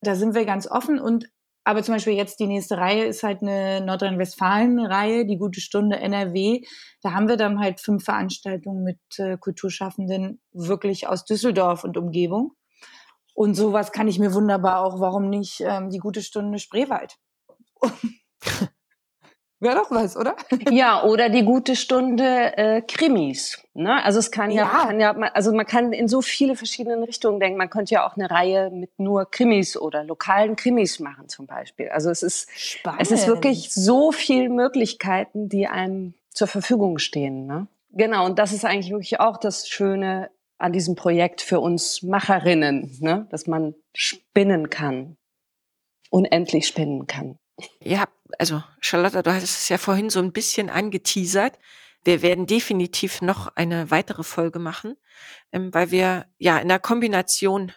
Da 0.00 0.14
sind 0.14 0.36
wir 0.36 0.44
ganz 0.44 0.70
offen 0.70 1.00
und 1.00 1.28
aber 1.66 1.82
zum 1.82 1.96
Beispiel 1.96 2.12
jetzt 2.12 2.38
die 2.38 2.46
nächste 2.46 2.76
Reihe 2.76 3.06
ist 3.06 3.24
halt 3.24 3.42
eine 3.42 3.80
Nordrhein-Westfalen-Reihe, 3.84 5.26
die 5.26 5.36
gute 5.36 5.60
Stunde 5.60 5.96
NRW. 5.96 6.60
Da 7.02 7.10
haben 7.12 7.26
wir 7.26 7.36
dann 7.36 7.58
halt 7.58 7.80
fünf 7.80 8.04
Veranstaltungen 8.04 8.84
mit 8.84 9.00
äh, 9.18 9.36
Kulturschaffenden 9.36 10.40
wirklich 10.52 11.08
aus 11.08 11.24
Düsseldorf 11.24 11.82
und 11.82 11.96
Umgebung. 11.96 12.52
Und 13.34 13.54
sowas 13.54 13.90
kann 13.90 14.06
ich 14.06 14.20
mir 14.20 14.32
wunderbar 14.32 14.80
auch, 14.80 15.00
warum 15.00 15.28
nicht, 15.28 15.60
ähm, 15.60 15.90
die 15.90 15.98
gute 15.98 16.22
Stunde 16.22 16.60
Spreewald. 16.60 17.16
Wäre 19.58 19.76
doch 19.76 19.90
was, 19.90 20.16
oder? 20.16 20.36
Ja, 20.70 21.02
oder 21.02 21.30
die 21.30 21.44
gute 21.44 21.76
Stunde 21.76 22.56
äh, 22.56 22.82
Krimis. 22.82 23.62
Ne? 23.72 24.02
Also 24.04 24.18
es 24.18 24.30
kann 24.30 24.50
ja, 24.50 24.64
ja. 24.64 24.68
kann 24.68 25.00
ja, 25.00 25.12
also 25.32 25.52
man 25.52 25.66
kann 25.66 25.92
in 25.92 26.08
so 26.08 26.20
viele 26.20 26.56
verschiedene 26.56 27.06
Richtungen 27.06 27.40
denken. 27.40 27.56
Man 27.56 27.70
könnte 27.70 27.94
ja 27.94 28.06
auch 28.06 28.16
eine 28.16 28.30
Reihe 28.30 28.70
mit 28.70 28.98
nur 28.98 29.30
Krimis 29.30 29.76
oder 29.76 30.04
lokalen 30.04 30.56
Krimis 30.56 31.00
machen 31.00 31.28
zum 31.28 31.46
Beispiel. 31.46 31.88
Also 31.88 32.10
es 32.10 32.22
ist, 32.22 32.50
Spannend. 32.54 33.00
es 33.00 33.10
ist 33.10 33.26
wirklich 33.26 33.72
so 33.72 34.12
viel 34.12 34.50
Möglichkeiten, 34.50 35.48
die 35.48 35.66
einem 35.66 36.14
zur 36.30 36.48
Verfügung 36.48 36.98
stehen. 36.98 37.46
Ne? 37.46 37.66
Genau, 37.90 38.26
und 38.26 38.38
das 38.38 38.52
ist 38.52 38.66
eigentlich 38.66 38.90
wirklich 38.90 39.20
auch 39.20 39.38
das 39.38 39.68
Schöne 39.68 40.30
an 40.58 40.72
diesem 40.72 40.96
Projekt 40.96 41.40
für 41.40 41.60
uns 41.60 42.02
Macherinnen, 42.02 42.96
ne? 43.00 43.26
dass 43.30 43.46
man 43.46 43.74
spinnen 43.94 44.68
kann, 44.68 45.16
unendlich 46.10 46.66
spinnen 46.66 47.06
kann. 47.06 47.38
Ja, 47.82 48.04
also 48.38 48.62
Charlotte, 48.80 49.22
du 49.22 49.32
hast 49.32 49.42
es 49.42 49.68
ja 49.68 49.78
vorhin 49.78 50.10
so 50.10 50.20
ein 50.20 50.32
bisschen 50.32 50.70
angeteasert. 50.70 51.58
Wir 52.04 52.22
werden 52.22 52.46
definitiv 52.46 53.20
noch 53.20 53.48
eine 53.56 53.90
weitere 53.90 54.22
Folge 54.22 54.58
machen, 54.58 54.96
ähm, 55.52 55.72
weil 55.74 55.90
wir 55.90 56.26
ja 56.38 56.58
in 56.58 56.68
der 56.68 56.78
Kombination, 56.78 57.72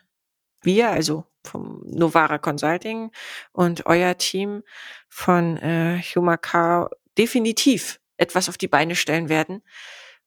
wir, 0.61 0.89
also 0.89 1.25
vom 1.43 1.81
Novara 1.85 2.37
Consulting 2.37 3.11
und 3.51 3.85
euer 3.85 4.17
Team 4.17 4.63
von 5.07 5.57
äh, 5.57 6.01
Humaka 6.01 6.89
definitiv 7.17 7.99
etwas 8.17 8.49
auf 8.49 8.57
die 8.57 8.67
Beine 8.67 8.95
stellen 8.95 9.29
werden, 9.29 9.63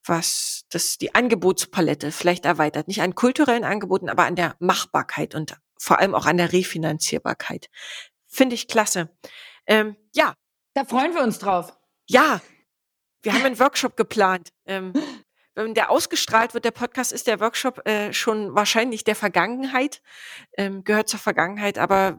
was 0.04 0.64
das 0.70 0.98
die 0.98 1.14
Angebotspalette 1.14 2.10
vielleicht 2.10 2.44
erweitert. 2.44 2.88
Nicht 2.88 3.02
an 3.02 3.14
kulturellen 3.14 3.64
Angeboten, 3.64 4.08
aber 4.08 4.24
an 4.24 4.36
der 4.36 4.56
Machbarkeit 4.58 5.34
und 5.34 5.56
vor 5.78 5.98
allem 6.00 6.14
auch 6.14 6.26
an 6.26 6.38
der 6.38 6.52
Refinanzierbarkeit. 6.52 7.68
Finde 8.26 8.54
ich 8.54 8.66
klasse. 8.66 9.10
Ähm, 9.66 9.96
ja. 10.14 10.34
Da 10.74 10.84
freuen 10.84 11.14
wir 11.14 11.22
uns 11.22 11.38
drauf. 11.38 11.76
Ja. 12.08 12.40
Wir 13.22 13.34
haben 13.34 13.44
einen 13.44 13.58
Workshop 13.58 13.96
geplant. 13.96 14.50
Ähm, 14.66 14.92
wenn 15.54 15.74
der 15.74 15.90
ausgestrahlt 15.90 16.54
wird, 16.54 16.64
der 16.64 16.70
Podcast 16.70 17.12
ist 17.12 17.26
der 17.26 17.40
Workshop 17.40 17.86
äh, 17.86 18.12
schon 18.12 18.54
wahrscheinlich 18.54 19.04
der 19.04 19.16
Vergangenheit, 19.16 20.02
ähm, 20.56 20.82
gehört 20.82 21.08
zur 21.08 21.20
Vergangenheit, 21.20 21.78
aber 21.78 22.18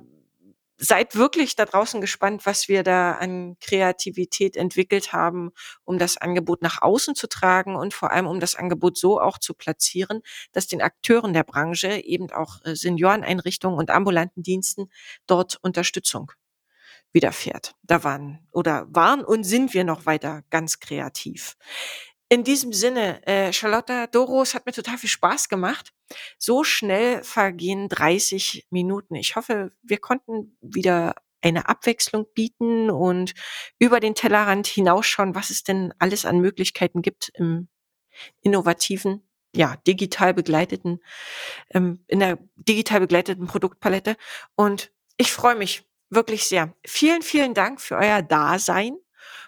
seid 0.78 1.16
wirklich 1.16 1.56
da 1.56 1.66
draußen 1.66 2.02
gespannt, 2.02 2.46
was 2.46 2.68
wir 2.68 2.84
da 2.84 3.14
an 3.14 3.58
Kreativität 3.60 4.58
entwickelt 4.58 5.14
haben, 5.14 5.52
um 5.84 5.98
das 5.98 6.18
Angebot 6.18 6.62
nach 6.62 6.82
außen 6.82 7.16
zu 7.16 7.28
tragen 7.28 7.76
und 7.76 7.94
vor 7.94 8.12
allem 8.12 8.28
um 8.28 8.40
das 8.40 8.56
Angebot 8.56 8.98
so 8.98 9.20
auch 9.22 9.38
zu 9.38 9.54
platzieren, 9.54 10.22
dass 10.52 10.68
den 10.68 10.82
Akteuren 10.82 11.34
der 11.34 11.44
Branche, 11.44 12.04
eben 12.04 12.32
auch 12.32 12.64
äh, 12.66 12.76
Senioreneinrichtungen 12.76 13.78
und 13.78 13.92
ambulanten 13.92 14.44
Diensten 14.44 14.90
dort 15.26 15.58
Unterstützung 15.62 16.32
widerfährt. 17.14 17.76
Da 17.84 18.04
waren 18.04 18.48
oder 18.52 18.88
waren 18.90 19.24
und 19.24 19.44
sind 19.44 19.74
wir 19.74 19.84
noch 19.84 20.06
weiter 20.06 20.44
ganz 20.50 20.80
kreativ. 20.80 21.56
In 22.30 22.44
diesem 22.44 22.74
Sinne, 22.74 23.26
äh, 23.28 23.54
Charlotta 23.54 24.08
Doros 24.08 24.56
hat 24.56 24.66
mir 24.66 24.72
total 24.74 24.98
viel 24.98 25.10
Spaß 25.10 25.50
gemacht. 25.50 25.94
So 26.40 26.64
schnell 26.64 27.24
vergehen 27.24 27.90
30 27.90 28.68
Minuten. 28.72 29.16
Ich 29.16 29.36
hoffe, 29.36 29.72
wir 29.84 30.00
konnten 30.00 30.58
wieder 30.60 31.16
eine 31.42 31.70
Abwechslung 31.70 32.26
bieten 32.34 32.90
und 32.90 33.34
über 33.78 34.00
den 34.00 34.16
Tellerrand 34.16 34.66
hinausschauen, 34.66 35.36
was 35.36 35.50
es 35.50 35.64
denn 35.64 35.94
alles 36.00 36.26
an 36.26 36.40
Möglichkeiten 36.40 37.02
gibt 37.02 37.30
im 37.36 37.68
innovativen, 38.42 39.28
ja, 39.56 39.76
digital 39.86 40.34
begleiteten, 40.34 41.00
ähm, 41.72 42.04
in 42.08 42.20
der 42.20 42.40
digital 42.56 43.02
begleiteten 43.02 43.46
Produktpalette. 43.46 44.16
Und 44.56 44.92
ich 45.18 45.32
freue 45.32 45.56
mich 45.56 45.86
wirklich 46.16 46.46
sehr. 46.46 46.74
Vielen, 46.86 47.22
vielen 47.22 47.54
Dank 47.54 47.82
für 47.82 47.96
euer 47.96 48.22
Dasein 48.22 48.98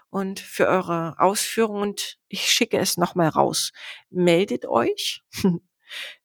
und 0.10 0.40
für 0.40 0.68
eure 0.68 1.16
Ausführungen. 1.18 1.82
Und 1.82 2.18
ich 2.28 2.52
schicke 2.52 2.78
es 2.78 2.98
nochmal 2.98 3.30
raus. 3.30 3.72
Meldet 4.10 4.66
euch 4.66 5.24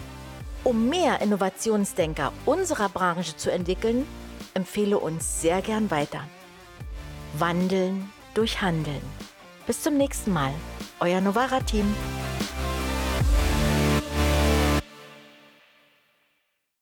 Um 0.65 0.89
mehr 0.89 1.21
Innovationsdenker 1.21 2.33
unserer 2.47 2.89
Branche 2.89 3.37
zu 3.37 3.51
entwickeln, 3.51 4.07
empfehle 4.55 4.97
uns 4.97 5.39
sehr 5.39 5.61
gern 5.61 5.91
weiter. 5.91 6.21
Wandeln 7.37 8.09
durch 8.33 8.63
Handeln. 8.63 9.03
Bis 9.67 9.83
zum 9.83 9.95
nächsten 9.95 10.33
Mal. 10.33 10.51
Euer 10.99 11.21
Novara-Team. 11.21 11.85